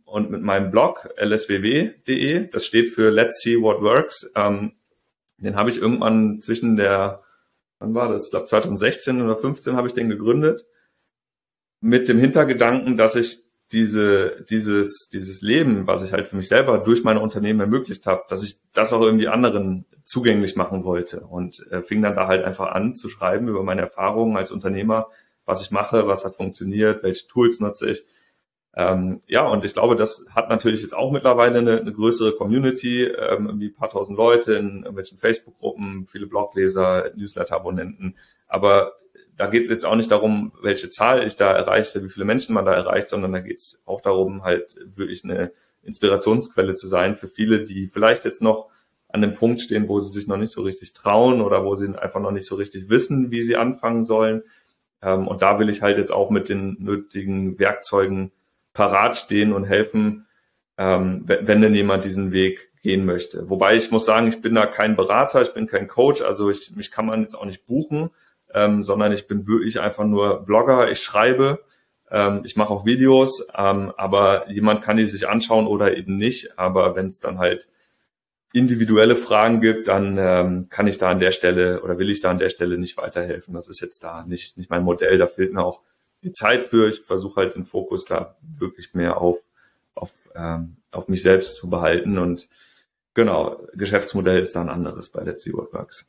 [0.05, 4.73] Und mit meinem Blog lsww.de, das steht für Let's See What Works, ähm,
[5.39, 7.23] den habe ich irgendwann zwischen der,
[7.79, 8.27] wann war das?
[8.27, 10.67] Ich glaube 2016 oder 15 habe ich den gegründet.
[11.81, 16.79] Mit dem Hintergedanken, dass ich diese, dieses, dieses Leben, was ich halt für mich selber
[16.79, 21.65] durch meine Unternehmen ermöglicht habe, dass ich das auch irgendwie anderen zugänglich machen wollte und
[21.71, 25.09] äh, fing dann da halt einfach an zu schreiben über meine Erfahrungen als Unternehmer,
[25.45, 28.05] was ich mache, was hat funktioniert, welche Tools nutze ich.
[28.77, 33.05] Ähm, ja, und ich glaube, das hat natürlich jetzt auch mittlerweile eine, eine größere Community,
[33.05, 38.17] ähm, irgendwie ein paar tausend Leute in irgendwelchen Facebook-Gruppen, viele Blogleser, Newsletter-Abonnenten.
[38.47, 38.95] Aber
[39.41, 42.55] da geht es jetzt auch nicht darum, welche Zahl ich da erreiche, wie viele Menschen
[42.55, 45.51] man da erreicht, sondern da geht es auch darum, halt wirklich eine
[45.83, 48.69] Inspirationsquelle zu sein für viele, die vielleicht jetzt noch
[49.09, 51.89] an dem Punkt stehen, wo sie sich noch nicht so richtig trauen oder wo sie
[51.89, 54.43] einfach noch nicht so richtig wissen, wie sie anfangen sollen.
[55.01, 58.33] Ähm, und da will ich halt jetzt auch mit den nötigen Werkzeugen
[58.75, 60.27] parat stehen und helfen,
[60.77, 63.49] ähm, wenn denn jemand diesen Weg gehen möchte.
[63.49, 66.77] Wobei ich muss sagen, ich bin da kein Berater, ich bin kein Coach, also ich,
[66.77, 68.11] mich kann man jetzt auch nicht buchen
[68.55, 71.61] ähm, sondern ich bin wirklich einfach nur Blogger, ich schreibe,
[72.11, 76.59] ähm, ich mache auch Videos, ähm, aber jemand kann die sich anschauen oder eben nicht.
[76.59, 77.69] Aber wenn es dann halt
[78.53, 82.31] individuelle Fragen gibt, dann ähm, kann ich da an der Stelle oder will ich da
[82.31, 83.55] an der Stelle nicht weiterhelfen.
[83.55, 85.83] Das ist jetzt da nicht, nicht mein Modell, da fehlt mir auch
[86.23, 86.89] die Zeit für.
[86.89, 89.39] Ich versuche halt den Fokus da wirklich mehr auf,
[89.95, 92.49] auf, ähm, auf mich selbst zu behalten und
[93.15, 96.07] genau, Geschäftsmodell ist da ein anderes bei Let's See What Works.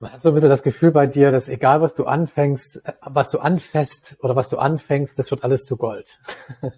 [0.00, 2.92] Man hat so ein bisschen das Gefühl bei dir, dass egal was du anfängst, äh,
[3.04, 6.20] was du anfasst oder was du anfängst, das wird alles zu Gold.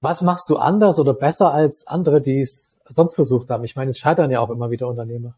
[0.00, 3.64] was machst du anders oder besser als andere, die es sonst versucht haben?
[3.64, 5.36] Ich meine, es scheitern ja auch immer wieder Unternehmer.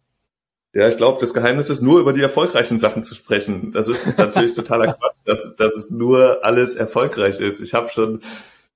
[0.75, 3.73] Ja, ich glaube, das Geheimnis ist nur über die erfolgreichen Sachen zu sprechen.
[3.73, 7.61] Das ist natürlich totaler Quatsch, dass, dass es nur alles erfolgreich ist.
[7.61, 8.23] Ich habe schon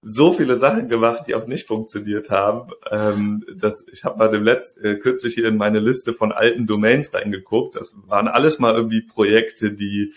[0.09, 2.71] so viele Sachen gemacht, die auch nicht funktioniert haben.
[2.93, 6.69] Ähm, das, ich habe mal dem Letzt, äh, kürzlich hier in meine Liste von alten
[6.69, 7.75] Domains reingeguckt.
[7.75, 10.15] Das waren alles mal irgendwie Projekte, die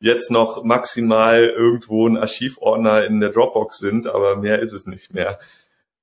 [0.00, 5.14] jetzt noch maximal irgendwo ein Archivordner in der Dropbox sind, aber mehr ist es nicht
[5.14, 5.38] mehr.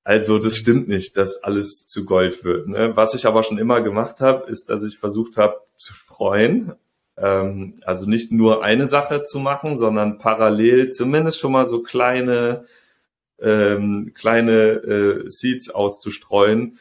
[0.03, 2.67] Also das stimmt nicht, dass alles zu Gold wird.
[2.67, 2.93] Ne?
[2.95, 6.73] Was ich aber schon immer gemacht habe, ist, dass ich versucht habe zu streuen.
[7.15, 12.65] Ähm, also nicht nur eine Sache zu machen, sondern parallel zumindest schon mal so kleine
[13.41, 16.79] ähm, kleine äh, Seeds auszustreuen,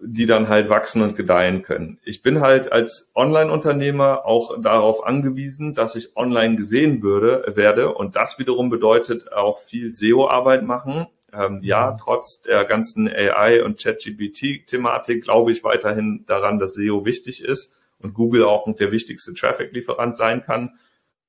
[0.00, 1.98] die dann halt wachsen und gedeihen können.
[2.04, 8.14] Ich bin halt als Online-Unternehmer auch darauf angewiesen, dass ich online gesehen würde, werde und
[8.14, 11.06] das wiederum bedeutet auch viel SEO-Arbeit machen.
[11.32, 11.98] Ähm, ja, mhm.
[11.98, 18.14] trotz der ganzen AI und ChatGPT-Thematik glaube ich weiterhin daran, dass SEO wichtig ist und
[18.14, 20.78] Google auch der wichtigste Traffic-Lieferant sein kann.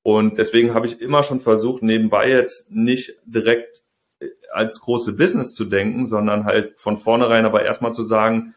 [0.02, 3.82] Und deswegen habe ich immer schon versucht, nebenbei jetzt nicht direkt
[4.52, 8.54] als große Business zu denken, sondern halt von vornherein aber erstmal zu sagen,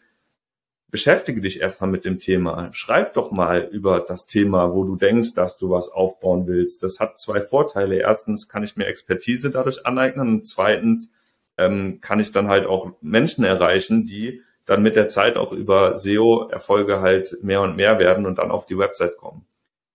[0.93, 2.69] beschäftige dich erstmal mit dem Thema.
[2.71, 6.83] Schreib doch mal über das Thema, wo du denkst, dass du was aufbauen willst.
[6.83, 7.95] Das hat zwei Vorteile.
[7.95, 11.11] Erstens kann ich mir Expertise dadurch aneignen und zweitens
[11.57, 15.97] ähm, kann ich dann halt auch Menschen erreichen, die dann mit der Zeit auch über
[15.97, 19.45] SEO-Erfolge halt mehr und mehr werden und dann auf die Website kommen.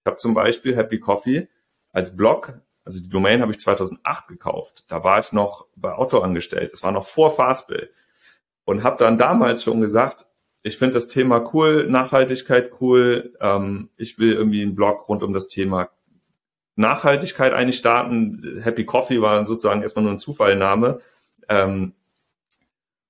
[0.01, 1.49] Ich habe zum Beispiel Happy Coffee
[1.93, 4.87] als Blog also die Domain habe ich 2008 gekauft.
[4.89, 6.73] Da war ich noch bei Otto angestellt.
[6.73, 7.91] Das war noch vor Fastbill.
[8.65, 10.27] Und habe dann damals schon gesagt,
[10.63, 13.37] ich finde das Thema cool, Nachhaltigkeit cool.
[13.41, 15.91] Ähm, ich will irgendwie einen Blog rund um das Thema
[16.77, 18.63] Nachhaltigkeit eigentlich starten.
[18.63, 21.01] Happy Coffee war sozusagen erstmal nur ein Zufallname.
[21.51, 21.93] Ähm,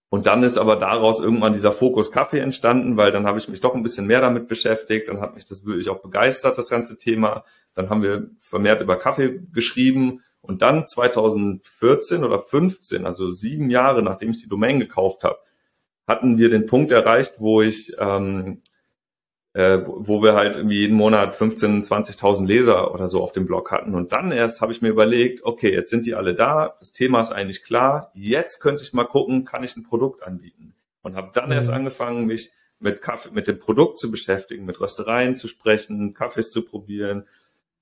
[0.08, 3.60] und dann ist aber daraus irgendwann dieser Fokus Kaffee entstanden, weil dann habe ich mich
[3.60, 6.98] doch ein bisschen mehr damit beschäftigt, dann hat mich das wirklich auch begeistert, das ganze
[6.98, 7.44] Thema.
[7.74, 14.02] Dann haben wir vermehrt über Kaffee geschrieben und dann 2014 oder 15, also sieben Jahre
[14.02, 15.38] nachdem ich die Domain gekauft habe,
[16.06, 18.62] hatten wir den Punkt erreicht, wo ich ähm,
[19.58, 23.72] äh, wo wir halt irgendwie jeden Monat 15, 20.000 Leser oder so auf dem Blog
[23.72, 23.94] hatten.
[23.94, 27.20] Und dann erst habe ich mir überlegt, okay, jetzt sind die alle da, das Thema
[27.20, 30.74] ist eigentlich klar, jetzt könnte ich mal gucken, kann ich ein Produkt anbieten.
[31.02, 31.52] Und habe dann mhm.
[31.52, 36.50] erst angefangen, mich mit Kaffee, mit dem Produkt zu beschäftigen, mit Röstereien zu sprechen, Kaffees
[36.50, 37.24] zu probieren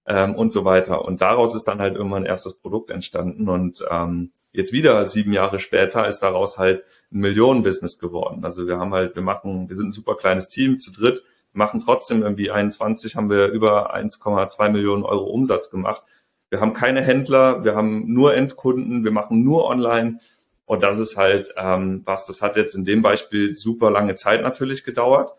[0.06, 1.04] ähm, und so weiter.
[1.04, 3.48] Und daraus ist dann halt irgendwann erst das Produkt entstanden.
[3.48, 8.44] Und ähm, jetzt wieder sieben Jahre später ist daraus halt ein Millionenbusiness geworden.
[8.44, 11.82] Also wir haben halt, wir machen, wir sind ein super kleines Team zu dritt, machen
[11.84, 16.02] trotzdem irgendwie 21, haben wir über 1,2 Millionen Euro Umsatz gemacht.
[16.48, 20.18] Wir haben keine Händler, wir haben nur Endkunden, wir machen nur online.
[20.64, 24.42] Und das ist halt ähm, was, das hat jetzt in dem Beispiel super lange Zeit
[24.42, 25.32] natürlich gedauert.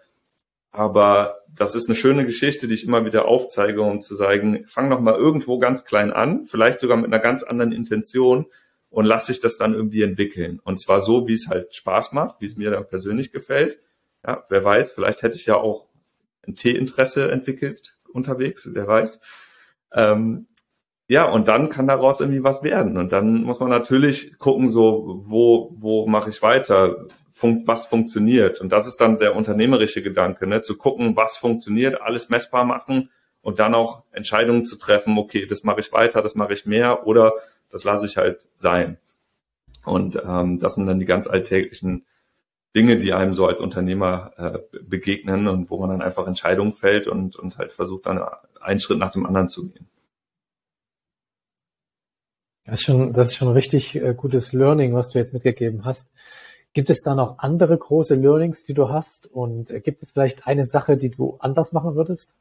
[0.72, 4.90] Aber das ist eine schöne Geschichte, die ich immer wieder aufzeige, um zu sagen, fang
[4.90, 8.46] noch mal irgendwo ganz klein an, vielleicht sogar mit einer ganz anderen Intention
[8.90, 10.60] und lass sich das dann irgendwie entwickeln.
[10.64, 13.80] Und zwar so, wie es halt Spaß macht, wie es mir dann persönlich gefällt.
[14.26, 15.88] Ja, wer weiß, vielleicht hätte ich ja auch
[16.48, 19.20] ein Teeinteresse entwickelt unterwegs, wer weiß.
[19.94, 20.48] Ähm,
[21.08, 22.98] ja, und dann kann daraus irgendwie was werden.
[22.98, 27.08] Und dann muss man natürlich gucken, so, wo, wo mache ich weiter?
[27.38, 28.60] Fun was funktioniert?
[28.62, 30.62] Und das ist dann der unternehmerische Gedanke, ne?
[30.62, 35.64] zu gucken, was funktioniert, alles messbar machen und dann auch Entscheidungen zu treffen, okay, das
[35.64, 37.34] mache ich weiter, das mache ich mehr oder
[37.70, 38.98] das lasse ich halt sein.
[39.86, 42.06] Und ähm, das sind dann die ganz alltäglichen
[42.76, 47.08] Dinge, die einem so als Unternehmer äh, begegnen und wo man dann einfach Entscheidungen fällt
[47.08, 48.20] und, und halt versucht dann
[48.60, 49.88] einen Schritt nach dem anderen zu gehen.
[52.66, 55.86] Das ist schon, das ist schon ein richtig äh, gutes Learning, was du jetzt mitgegeben
[55.86, 56.12] hast.
[56.78, 59.26] Gibt es da noch andere große Learnings, die du hast?
[59.26, 62.36] Und äh, gibt es vielleicht eine Sache, die du anders machen würdest?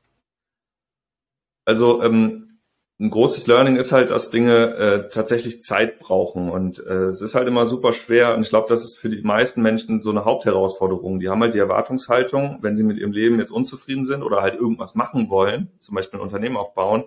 [1.65, 2.59] Also ähm,
[3.01, 7.35] ein großes Learning ist halt, dass Dinge äh, tatsächlich Zeit brauchen und äh, es ist
[7.35, 10.27] halt immer super schwer und ich glaube, das ist für die meisten Menschen so eine
[10.27, 11.19] Hauptherausforderung.
[11.19, 14.57] Die haben halt die Erwartungshaltung, wenn sie mit ihrem Leben jetzt unzufrieden sind oder halt
[14.57, 17.05] irgendwas machen wollen, zum Beispiel ein Unternehmen aufbauen,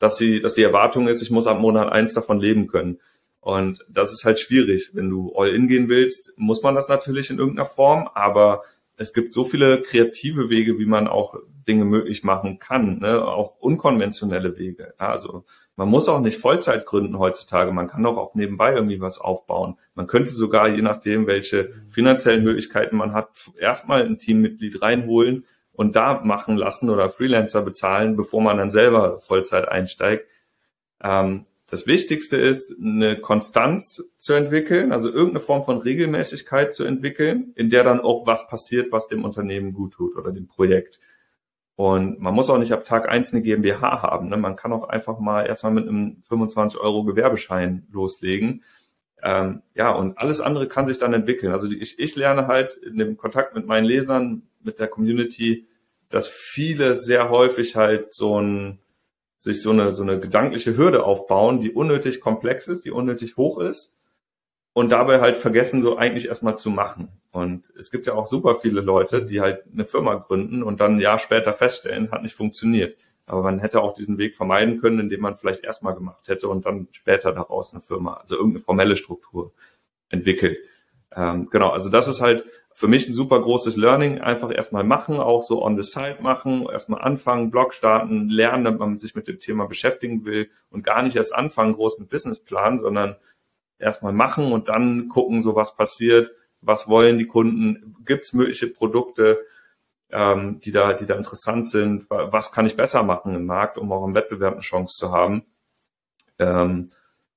[0.00, 2.98] dass sie, dass die Erwartung ist, ich muss ab Monat eins davon leben können.
[3.42, 4.92] Und das ist halt schwierig.
[4.94, 8.62] Wenn du all in gehen willst, muss man das natürlich in irgendeiner Form, aber
[8.96, 11.34] es gibt so viele kreative Wege, wie man auch
[11.66, 13.26] Dinge möglich machen kann, ne?
[13.26, 14.94] auch unkonventionelle Wege.
[14.98, 15.44] Ja, also
[15.76, 19.76] man muss auch nicht Vollzeit gründen heutzutage, man kann doch auch nebenbei irgendwie was aufbauen.
[19.94, 25.96] Man könnte sogar, je nachdem, welche finanziellen Möglichkeiten man hat, erstmal ein Teammitglied reinholen, und
[25.96, 30.26] da machen lassen oder Freelancer bezahlen, bevor man dann selber Vollzeit einsteigt.
[31.02, 37.54] Ähm, das Wichtigste ist, eine Konstanz zu entwickeln, also irgendeine Form von Regelmäßigkeit zu entwickeln,
[37.56, 41.00] in der dann auch was passiert, was dem Unternehmen gut tut oder dem Projekt.
[41.74, 44.28] Und man muss auch nicht ab Tag eins eine GmbH haben.
[44.28, 44.36] Ne?
[44.36, 48.64] Man kann auch einfach mal erstmal mit einem 25 Euro Gewerbeschein loslegen.
[49.22, 51.52] Ähm, ja, und alles andere kann sich dann entwickeln.
[51.52, 55.66] Also ich, ich lerne halt in dem Kontakt mit meinen Lesern, mit der Community,
[56.10, 58.81] dass viele sehr häufig halt so ein,
[59.42, 63.58] sich so eine, so eine gedankliche Hürde aufbauen, die unnötig komplex ist, die unnötig hoch
[63.58, 63.96] ist
[64.72, 67.08] und dabei halt vergessen, so eigentlich erstmal zu machen.
[67.32, 70.96] Und es gibt ja auch super viele Leute, die halt eine Firma gründen und dann
[70.96, 72.96] ein Jahr später feststellen, es hat nicht funktioniert.
[73.26, 76.64] Aber man hätte auch diesen Weg vermeiden können, indem man vielleicht erstmal gemacht hätte und
[76.64, 79.52] dann später daraus eine Firma, also irgendeine formelle Struktur
[80.08, 80.60] entwickelt.
[81.16, 82.44] Ähm, genau, also das ist halt
[82.74, 84.20] für mich ein super großes Learning.
[84.20, 88.80] Einfach erstmal machen, auch so on the side machen, erstmal anfangen, Blog starten, lernen, damit
[88.80, 92.78] man sich mit dem Thema beschäftigen will und gar nicht erst anfangen, groß mit Businessplan,
[92.78, 93.16] sondern
[93.78, 98.68] erstmal machen und dann gucken, so was passiert, was wollen die Kunden, gibt es mögliche
[98.68, 99.44] Produkte,
[100.10, 103.90] ähm, die da, die da interessant sind, was kann ich besser machen im Markt, um
[103.92, 105.44] auch im Wettbewerb eine Chance zu haben.
[106.38, 106.88] Ähm,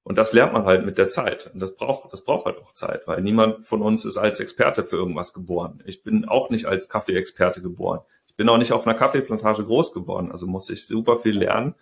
[0.05, 1.49] und das lernt man halt mit der Zeit.
[1.51, 4.83] Und das braucht, das braucht halt auch Zeit, weil niemand von uns ist als Experte
[4.83, 5.81] für irgendwas geboren.
[5.83, 8.01] Ich bin auch nicht als Kaffeeexperte geboren.
[8.27, 10.31] Ich bin auch nicht auf einer Kaffeeplantage groß geworden.
[10.31, 11.73] Also muss ich super viel lernen.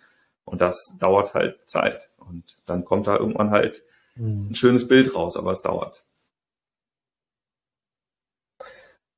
[0.46, 2.08] Und das dauert halt Zeit.
[2.16, 3.84] Und dann kommt da irgendwann halt
[4.14, 4.48] hm.
[4.48, 6.02] ein schönes Bild raus, aber es dauert.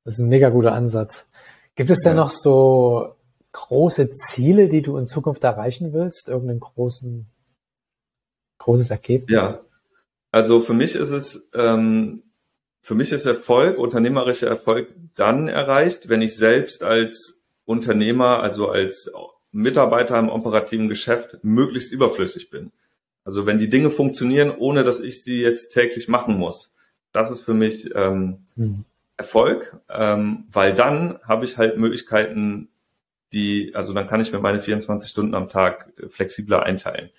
[0.03, 1.29] Das ist ein mega guter Ansatz.
[1.75, 2.23] Gibt es denn ja.
[2.23, 3.15] noch so
[3.53, 6.27] große Ziele, die du in Zukunft erreichen willst?
[6.27, 7.31] Irgendeinen großen
[8.57, 9.41] großes Ergebnis?
[9.41, 9.61] Ja,
[10.31, 12.23] also für mich ist es, ähm,
[12.81, 19.11] für mich ist Erfolg, unternehmerischer Erfolg dann erreicht, wenn ich selbst als Unternehmer, also als
[19.51, 22.71] Mitarbeiter im operativen Geschäft möglichst überflüssig bin.
[23.23, 26.73] Also wenn die Dinge funktionieren, ohne dass ich sie jetzt täglich machen muss.
[27.11, 28.85] Das ist für mich ähm, mhm.
[29.17, 32.69] Erfolg, ähm, weil dann habe ich halt Möglichkeiten,
[33.33, 37.09] die, also dann kann ich mir meine 24 Stunden am Tag flexibler einteilen.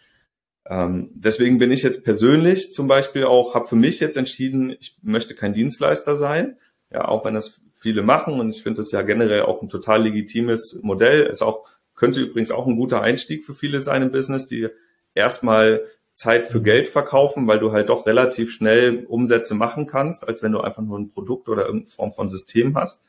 [0.69, 4.97] Ähm, deswegen bin ich jetzt persönlich zum Beispiel auch, habe für mich jetzt entschieden, ich
[5.03, 6.59] möchte kein Dienstleister sein,
[6.93, 10.03] ja, auch wenn das viele machen und ich finde das ja generell auch ein total
[10.03, 11.25] legitimes Modell.
[11.25, 14.69] Ist auch, könnte übrigens auch ein guter Einstieg für viele sein im Business, die
[15.15, 20.43] erstmal Zeit für Geld verkaufen, weil du halt doch relativ schnell Umsätze machen kannst, als
[20.43, 23.01] wenn du einfach nur ein Produkt oder irgendeine Form von System hast.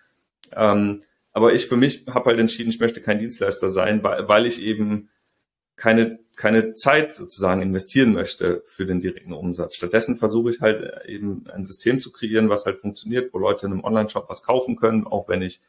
[0.56, 4.45] Ähm, aber ich für mich habe halt entschieden, ich möchte kein Dienstleister sein, weil, weil
[4.45, 5.10] ich eben
[5.79, 9.75] keine, keine Zeit sozusagen investieren möchte für den direkten Umsatz.
[9.75, 13.71] Stattdessen versuche ich halt eben ein System zu kreieren, was halt funktioniert, wo Leute in
[13.71, 15.61] einem Online-Shop was kaufen können, auch wenn ich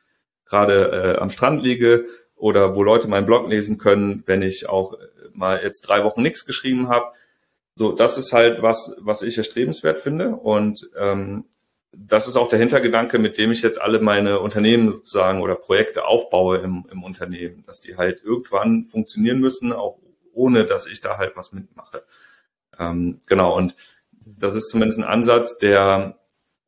[0.45, 4.99] gerade äh, am Strand liege oder wo Leute meinen Blog lesen können, wenn ich auch
[5.33, 7.07] mal jetzt drei Wochen nichts geschrieben habe.
[7.77, 10.31] So, das ist halt was, was ich erstrebenswert finde.
[10.31, 11.47] Und ähm,
[11.93, 16.05] das ist auch der Hintergedanke, mit dem ich jetzt alle meine Unternehmen sozusagen oder Projekte
[16.05, 19.99] aufbaue im, im Unternehmen, dass die halt irgendwann funktionieren müssen, auch
[20.33, 22.05] ohne dass ich da halt was mitmache.
[22.79, 23.75] Ähm, genau, und
[24.25, 26.19] das ist zumindest ein Ansatz, der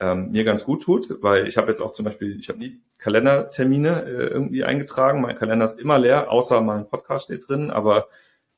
[0.01, 2.81] ähm, mir ganz gut tut, weil ich habe jetzt auch zum Beispiel, ich habe nie
[2.99, 5.21] Kalendertermine äh, irgendwie eingetragen.
[5.21, 8.09] Mein Kalender ist immer leer, außer mein Podcast steht drin, aber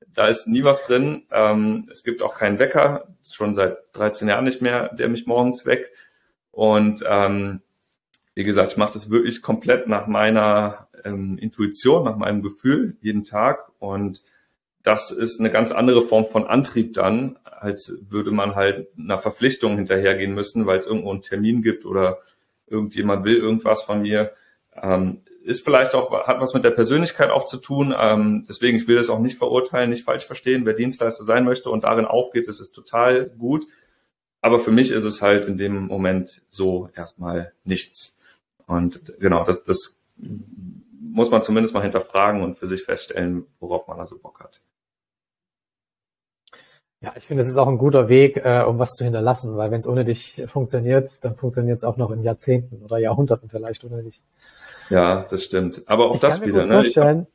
[0.07, 1.25] da ist nie was drin.
[1.31, 5.67] Ähm, es gibt auch keinen Wecker, schon seit 13 Jahren nicht mehr, der mich morgens
[5.67, 5.91] weckt.
[6.55, 7.61] Und ähm,
[8.35, 13.25] wie gesagt, ich mache das wirklich komplett nach meiner ähm, Intuition, nach meinem Gefühl jeden
[13.25, 13.71] Tag.
[13.79, 14.23] Und
[14.83, 19.77] das ist eine ganz andere Form von Antrieb dann, als würde man halt einer Verpflichtung
[19.77, 22.19] hinterhergehen müssen, weil es irgendwo einen Termin gibt oder
[22.67, 24.33] irgendjemand will irgendwas von mir.
[24.81, 27.95] Ähm, ist vielleicht auch, hat was mit der Persönlichkeit auch zu tun.
[27.99, 30.65] Ähm, deswegen, ich will das auch nicht verurteilen, nicht falsch verstehen.
[30.65, 33.67] Wer Dienstleister sein möchte und darin aufgeht, ist es total gut.
[34.45, 38.15] Aber für mich ist es halt in dem Moment so erstmal nichts.
[38.67, 39.99] Und genau, das, das
[41.01, 44.61] muss man zumindest mal hinterfragen und für sich feststellen, worauf man also Bock hat.
[47.01, 49.71] Ja, ich finde, es ist auch ein guter Weg, äh, um was zu hinterlassen, weil
[49.71, 53.83] wenn es ohne dich funktioniert, dann funktioniert es auch noch in Jahrzehnten oder Jahrhunderten vielleicht
[53.85, 54.23] ohne dich.
[54.91, 55.85] Ja, das stimmt.
[55.87, 56.87] Aber auch ich das wieder, ne?
[56.87, 57.27] Ich hab,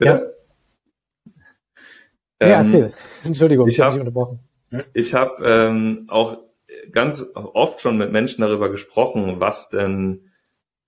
[0.00, 0.04] ja.
[0.04, 0.20] ja,
[2.40, 2.92] Ähm, erzähl.
[3.22, 4.40] Entschuldigung, ich habe hab- dich unterbrochen.
[4.92, 6.38] Ich habe ähm, auch
[6.92, 10.30] ganz oft schon mit Menschen darüber gesprochen, was denn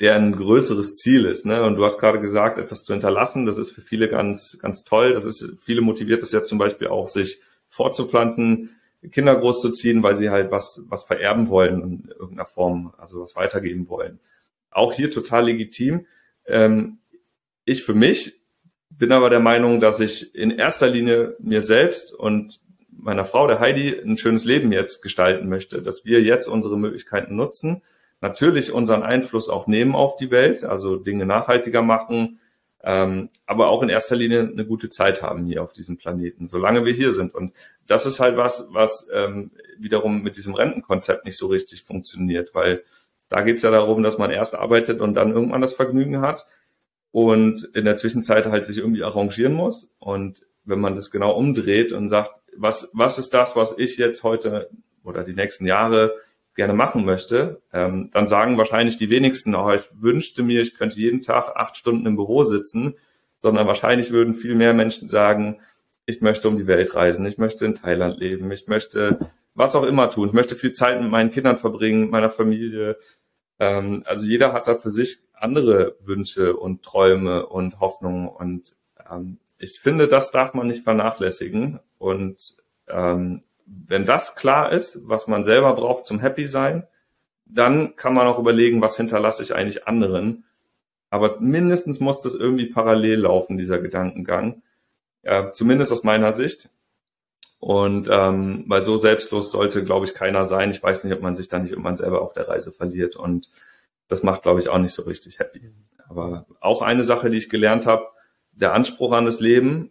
[0.01, 1.47] deren größeres Ziel ist.
[1.47, 1.63] Ne?
[1.63, 5.13] Und du hast gerade gesagt, etwas zu hinterlassen, das ist für viele ganz, ganz toll.
[5.13, 8.71] Das ist, viele motiviert es ja zum Beispiel auch, sich fortzupflanzen,
[9.13, 13.89] Kinder großzuziehen, weil sie halt was, was vererben wollen in irgendeiner Form, also was weitergeben
[13.89, 14.19] wollen.
[14.71, 16.07] Auch hier total legitim.
[16.47, 16.99] Ähm,
[17.65, 18.41] ich für mich
[18.91, 22.61] bin aber der Meinung, dass ich in erster Linie mir selbst und
[22.99, 27.37] meiner Frau, der Heidi, ein schönes Leben jetzt gestalten möchte, dass wir jetzt unsere Möglichkeiten
[27.37, 27.83] nutzen,
[28.21, 32.39] natürlich unseren Einfluss auch nehmen auf die Welt, also Dinge nachhaltiger machen,
[32.83, 36.85] ähm, aber auch in erster Linie eine gute Zeit haben hier auf diesem Planeten, solange
[36.85, 37.35] wir hier sind.
[37.35, 37.55] Und
[37.87, 42.85] das ist halt was, was ähm, wiederum mit diesem Rentenkonzept nicht so richtig funktioniert, weil
[43.31, 46.47] da geht es ja darum, dass man erst arbeitet und dann irgendwann das Vergnügen hat
[47.11, 49.95] und in der Zwischenzeit halt sich irgendwie arrangieren muss.
[49.99, 54.23] Und wenn man das genau umdreht und sagt, was, was ist das, was ich jetzt
[54.23, 54.69] heute
[55.03, 56.15] oder die nächsten Jahre
[56.55, 60.99] gerne machen möchte, ähm, dann sagen wahrscheinlich die wenigsten, oh, ich wünschte mir, ich könnte
[60.99, 62.95] jeden Tag acht Stunden im Büro sitzen,
[63.43, 65.61] sondern wahrscheinlich würden viel mehr Menschen sagen,
[66.07, 69.19] ich möchte um die Welt reisen, ich möchte in Thailand leben, ich möchte
[69.55, 72.99] was auch immer tun, ich möchte viel Zeit mit meinen Kindern verbringen, meiner Familie.
[73.59, 78.77] Ähm, also jeder hat da für sich andere Wünsche und Träume und Hoffnungen und
[79.11, 82.57] ähm, ich finde, das darf man nicht vernachlässigen und
[82.89, 86.87] ähm, wenn das klar ist, was man selber braucht zum Happy sein,
[87.47, 90.45] dann kann man auch überlegen, was hinterlasse ich eigentlich anderen.
[91.11, 94.63] Aber mindestens muss das irgendwie parallel laufen, dieser Gedankengang.
[95.23, 96.71] Ja, zumindest aus meiner Sicht.
[97.59, 100.71] Und ähm, weil so selbstlos sollte, glaube ich, keiner sein.
[100.71, 103.17] Ich weiß nicht, ob man sich da nicht irgendwann selber auf der Reise verliert.
[103.17, 103.51] Und
[104.09, 105.73] das macht, glaube ich, auch nicht so richtig happy.
[106.09, 108.07] Aber auch eine Sache, die ich gelernt habe,
[108.53, 109.91] der Anspruch an das Leben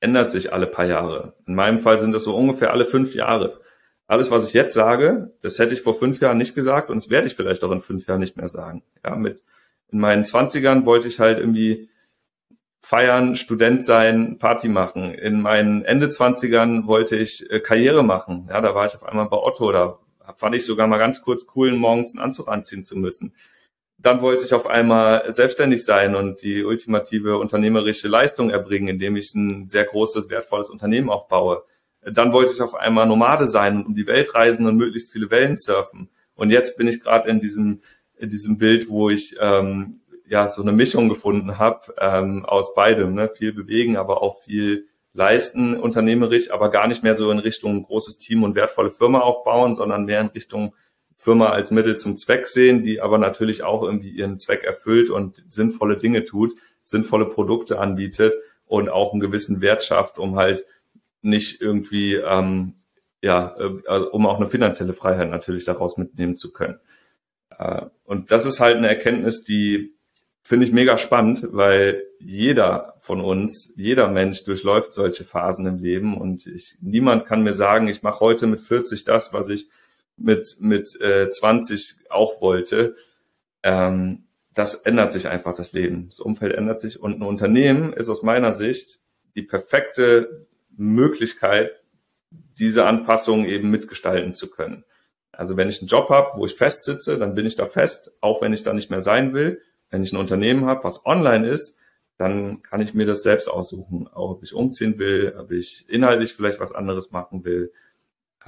[0.00, 1.34] ändert sich alle paar Jahre.
[1.46, 3.60] In meinem Fall sind das so ungefähr alle fünf Jahre.
[4.06, 7.10] Alles, was ich jetzt sage, das hätte ich vor fünf Jahren nicht gesagt und das
[7.10, 8.82] werde ich vielleicht auch in fünf Jahren nicht mehr sagen.
[9.04, 9.42] Ja, mit
[9.90, 11.90] in meinen Zwanzigern wollte ich halt irgendwie
[12.80, 15.12] feiern, Student sein, Party machen.
[15.14, 18.48] In meinen Ende Zwanzigern wollte ich äh, Karriere machen.
[18.48, 19.98] Ja, da war ich auf einmal bei Otto, da
[20.36, 23.34] fand ich sogar mal ganz kurz cool, morgens einen Anzug anziehen zu müssen.
[24.00, 29.34] Dann wollte ich auf einmal selbstständig sein und die ultimative unternehmerische Leistung erbringen, indem ich
[29.34, 31.64] ein sehr großes, wertvolles Unternehmen aufbaue.
[32.02, 35.30] Dann wollte ich auf einmal Nomade sein und um die Welt reisen und möglichst viele
[35.30, 36.10] Wellen surfen.
[36.36, 37.82] Und jetzt bin ich gerade in diesem,
[38.16, 43.14] in diesem Bild, wo ich ähm, ja so eine Mischung gefunden habe ähm, aus beidem.
[43.14, 43.28] Ne?
[43.28, 48.18] Viel bewegen, aber auch viel leisten, unternehmerisch, aber gar nicht mehr so in Richtung großes
[48.18, 50.74] Team und wertvolle Firma aufbauen, sondern mehr in Richtung
[51.20, 55.44] Firma als Mittel zum Zweck sehen, die aber natürlich auch irgendwie ihren Zweck erfüllt und
[55.48, 56.54] sinnvolle Dinge tut,
[56.84, 58.34] sinnvolle Produkte anbietet
[58.66, 60.64] und auch einen gewissen Wert schafft, um halt
[61.20, 62.74] nicht irgendwie, ähm,
[63.20, 66.78] ja, äh, um auch eine finanzielle Freiheit natürlich daraus mitnehmen zu können.
[67.58, 69.94] Äh, und das ist halt eine Erkenntnis, die
[70.40, 76.16] finde ich mega spannend, weil jeder von uns, jeder Mensch durchläuft solche Phasen im Leben
[76.16, 79.68] und ich, niemand kann mir sagen, ich mache heute mit 40 das, was ich
[80.18, 82.96] mit, mit äh, 20 auch wollte.
[83.62, 86.06] Ähm, das ändert sich einfach, das Leben.
[86.08, 89.00] Das Umfeld ändert sich und ein Unternehmen ist aus meiner Sicht
[89.36, 90.46] die perfekte
[90.76, 91.72] Möglichkeit,
[92.58, 94.84] diese Anpassungen eben mitgestalten zu können.
[95.30, 98.42] Also wenn ich einen Job habe, wo ich festsitze, dann bin ich da fest, auch
[98.42, 99.62] wenn ich da nicht mehr sein will.
[99.90, 101.76] Wenn ich ein Unternehmen habe, was online ist,
[102.16, 106.34] dann kann ich mir das selbst aussuchen, auch ob ich umziehen will, ob ich inhaltlich
[106.34, 107.72] vielleicht was anderes machen will.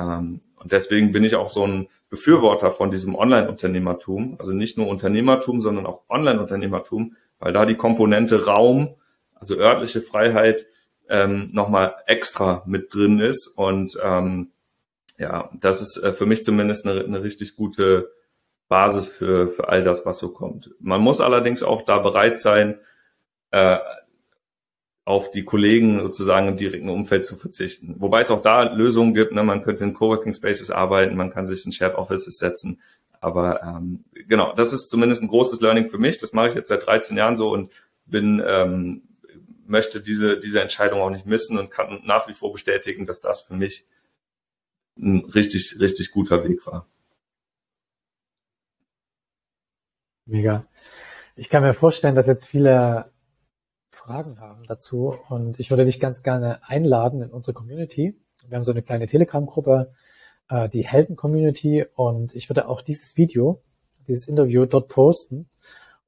[0.01, 4.37] Ähm, und deswegen bin ich auch so ein Befürworter von diesem Online-Unternehmertum.
[4.39, 8.97] Also nicht nur Unternehmertum, sondern auch Online-Unternehmertum, weil da die Komponente Raum,
[9.35, 10.67] also örtliche Freiheit,
[11.09, 13.47] ähm, nochmal extra mit drin ist.
[13.49, 14.51] Und ähm,
[15.19, 18.11] ja, das ist äh, für mich zumindest eine, eine richtig gute
[18.69, 20.71] Basis für, für all das, was so kommt.
[20.79, 22.79] Man muss allerdings auch da bereit sein,
[23.51, 23.79] äh,
[25.11, 27.97] auf die Kollegen sozusagen im direkten Umfeld zu verzichten.
[27.99, 29.33] Wobei es auch da Lösungen gibt.
[29.33, 29.43] Ne?
[29.43, 32.81] Man könnte in Coworking Spaces arbeiten, man kann sich in Shared Offices setzen.
[33.21, 36.19] Aber ähm, genau, das ist zumindest ein großes Learning für mich.
[36.19, 37.73] Das mache ich jetzt seit 13 Jahren so und
[38.07, 39.03] bin ähm,
[39.67, 43.41] möchte diese diese Entscheidung auch nicht missen und kann nach wie vor bestätigen, dass das
[43.43, 43.87] für mich
[44.97, 46.87] ein richtig richtig guter Weg war.
[50.25, 50.67] Mega.
[51.35, 53.11] Ich kann mir vorstellen, dass jetzt viele
[54.01, 58.17] Fragen haben dazu und ich würde dich ganz gerne einladen in unsere Community.
[58.49, 59.93] Wir haben so eine kleine Telegram-Gruppe,
[60.49, 63.61] äh, die Helden-Community und ich würde auch dieses Video,
[64.09, 65.51] dieses Interview dort posten.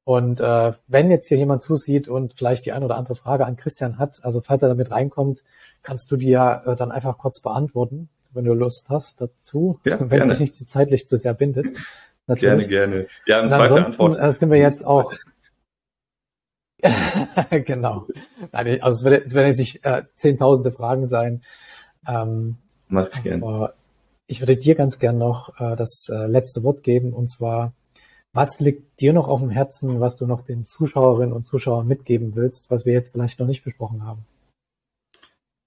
[0.04, 3.56] Und äh, wenn jetzt hier jemand zusieht und vielleicht die ein oder andere Frage an
[3.56, 5.42] Christian hat, also falls er damit reinkommt,
[5.82, 9.98] kannst du die ja äh, dann einfach kurz beantworten, wenn du Lust hast dazu, ja,
[10.00, 11.66] wenn es sich nicht zeitlich zu sehr bindet.
[12.26, 12.68] Natürlich.
[12.68, 13.06] Gerne, gerne.
[13.26, 14.18] Ja, und zweite Antwort.
[14.18, 15.12] Äh, sind wir jetzt auch.
[17.64, 18.06] genau.
[18.50, 21.42] Nein, also es werden, es werden jetzt nicht äh, zehntausende Fragen sein.
[22.06, 22.56] Ähm,
[22.88, 23.72] Mach ich gerne.
[24.26, 27.72] Ich würde dir ganz gern noch äh, das äh, letzte Wort geben und zwar,
[28.32, 32.34] was liegt dir noch auf dem Herzen, was du noch den Zuschauerinnen und Zuschauern mitgeben
[32.34, 34.24] willst, was wir jetzt vielleicht noch nicht besprochen haben?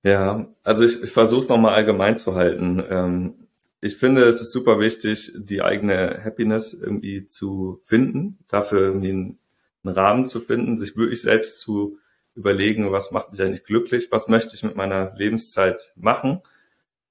[0.04, 2.84] Ja, also ich, ich versuche es nochmal allgemein zu halten.
[2.90, 3.34] Ähm,
[3.82, 9.40] ich finde, es ist super wichtig, die eigene Happiness irgendwie zu finden, dafür irgendwie einen,
[9.86, 12.00] einen Rahmen zu finden, sich wirklich selbst zu
[12.36, 16.42] überlegen, was macht mich eigentlich glücklich, was möchte ich mit meiner Lebenszeit machen.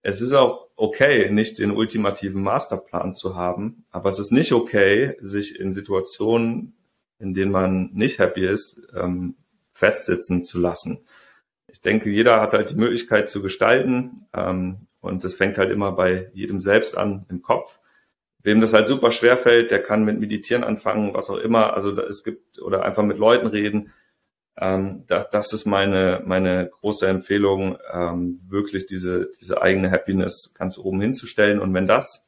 [0.02, 5.16] Es ist auch okay, nicht den ultimativen Masterplan zu haben, aber es ist nicht okay,
[5.20, 6.74] sich in Situationen,
[7.18, 9.36] in denen man nicht happy ist, ähm,
[9.72, 11.00] festsitzen zu lassen.
[11.68, 14.26] Ich denke, jeder hat halt die Möglichkeit zu gestalten.
[14.32, 17.78] Ähm, und das fängt halt immer bei jedem selbst an im Kopf.
[18.44, 21.74] Wem das halt super schwer fällt, der kann mit Meditieren anfangen, was auch immer.
[21.74, 23.92] Also es gibt oder einfach mit Leuten reden.
[24.58, 30.78] Ähm, das, das ist meine meine große Empfehlung, ähm, wirklich diese diese eigene Happiness ganz
[30.78, 31.58] oben hinzustellen.
[31.58, 32.26] Und wenn das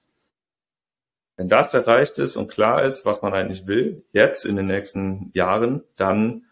[1.37, 5.31] wenn das erreicht ist und klar ist, was man eigentlich will, jetzt in den nächsten
[5.35, 6.47] Jahren, dann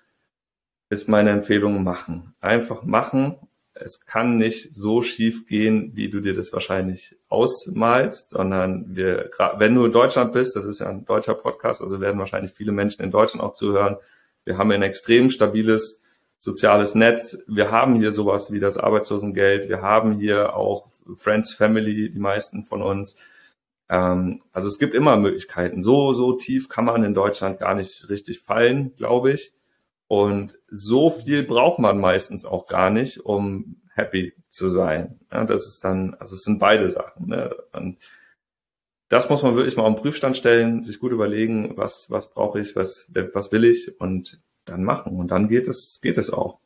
[0.91, 2.35] ist meine Empfehlung machen.
[2.41, 3.39] Einfach machen
[3.75, 9.75] es kann nicht so schief gehen, wie du dir das wahrscheinlich ausmalst, sondern wir, wenn
[9.75, 13.03] du in Deutschland bist, das ist ja ein deutscher Podcast, also werden wahrscheinlich viele Menschen
[13.03, 13.97] in Deutschland auch zuhören.
[14.45, 16.01] Wir haben ein extrem stabiles
[16.39, 17.39] soziales Netz.
[17.49, 19.69] Wir haben hier sowas wie das Arbeitslosengeld.
[19.69, 23.17] Wir haben hier auch Friends, Family, die meisten von uns.
[23.89, 25.83] Ähm, also es gibt immer Möglichkeiten.
[25.83, 29.53] So, so tief kann man in Deutschland gar nicht richtig fallen, glaube ich.
[30.07, 35.21] Und so viel braucht man meistens auch gar nicht, um happy zu sein.
[35.33, 37.29] Ja, das ist dann, also es sind beide Sachen.
[37.29, 37.55] Ne?
[37.73, 37.99] Und
[39.09, 42.61] das muss man wirklich mal auf den Prüfstand stellen, sich gut überlegen, was, was brauche
[42.61, 45.17] ich, was, was will ich und dann machen.
[45.17, 46.59] Und dann geht es, geht es auch.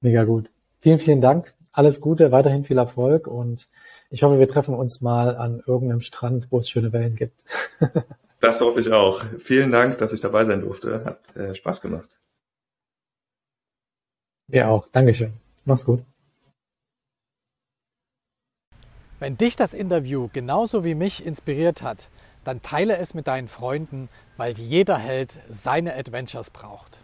[0.00, 0.50] Mega gut.
[0.80, 1.54] Vielen, vielen Dank.
[1.72, 3.68] Alles Gute, weiterhin viel Erfolg und
[4.10, 7.44] ich hoffe, wir treffen uns mal an irgendeinem Strand, wo es schöne Wellen gibt.
[8.40, 9.24] Das hoffe ich auch.
[9.38, 11.04] Vielen Dank, dass ich dabei sein durfte.
[11.04, 12.20] Hat äh, Spaß gemacht.
[14.48, 14.88] Ja auch.
[14.92, 15.32] Dankeschön.
[15.64, 16.02] Mach's gut.
[19.18, 22.10] Wenn dich das Interview genauso wie mich inspiriert hat,
[22.44, 27.00] dann teile es mit deinen Freunden, weil jeder Held seine Adventures braucht.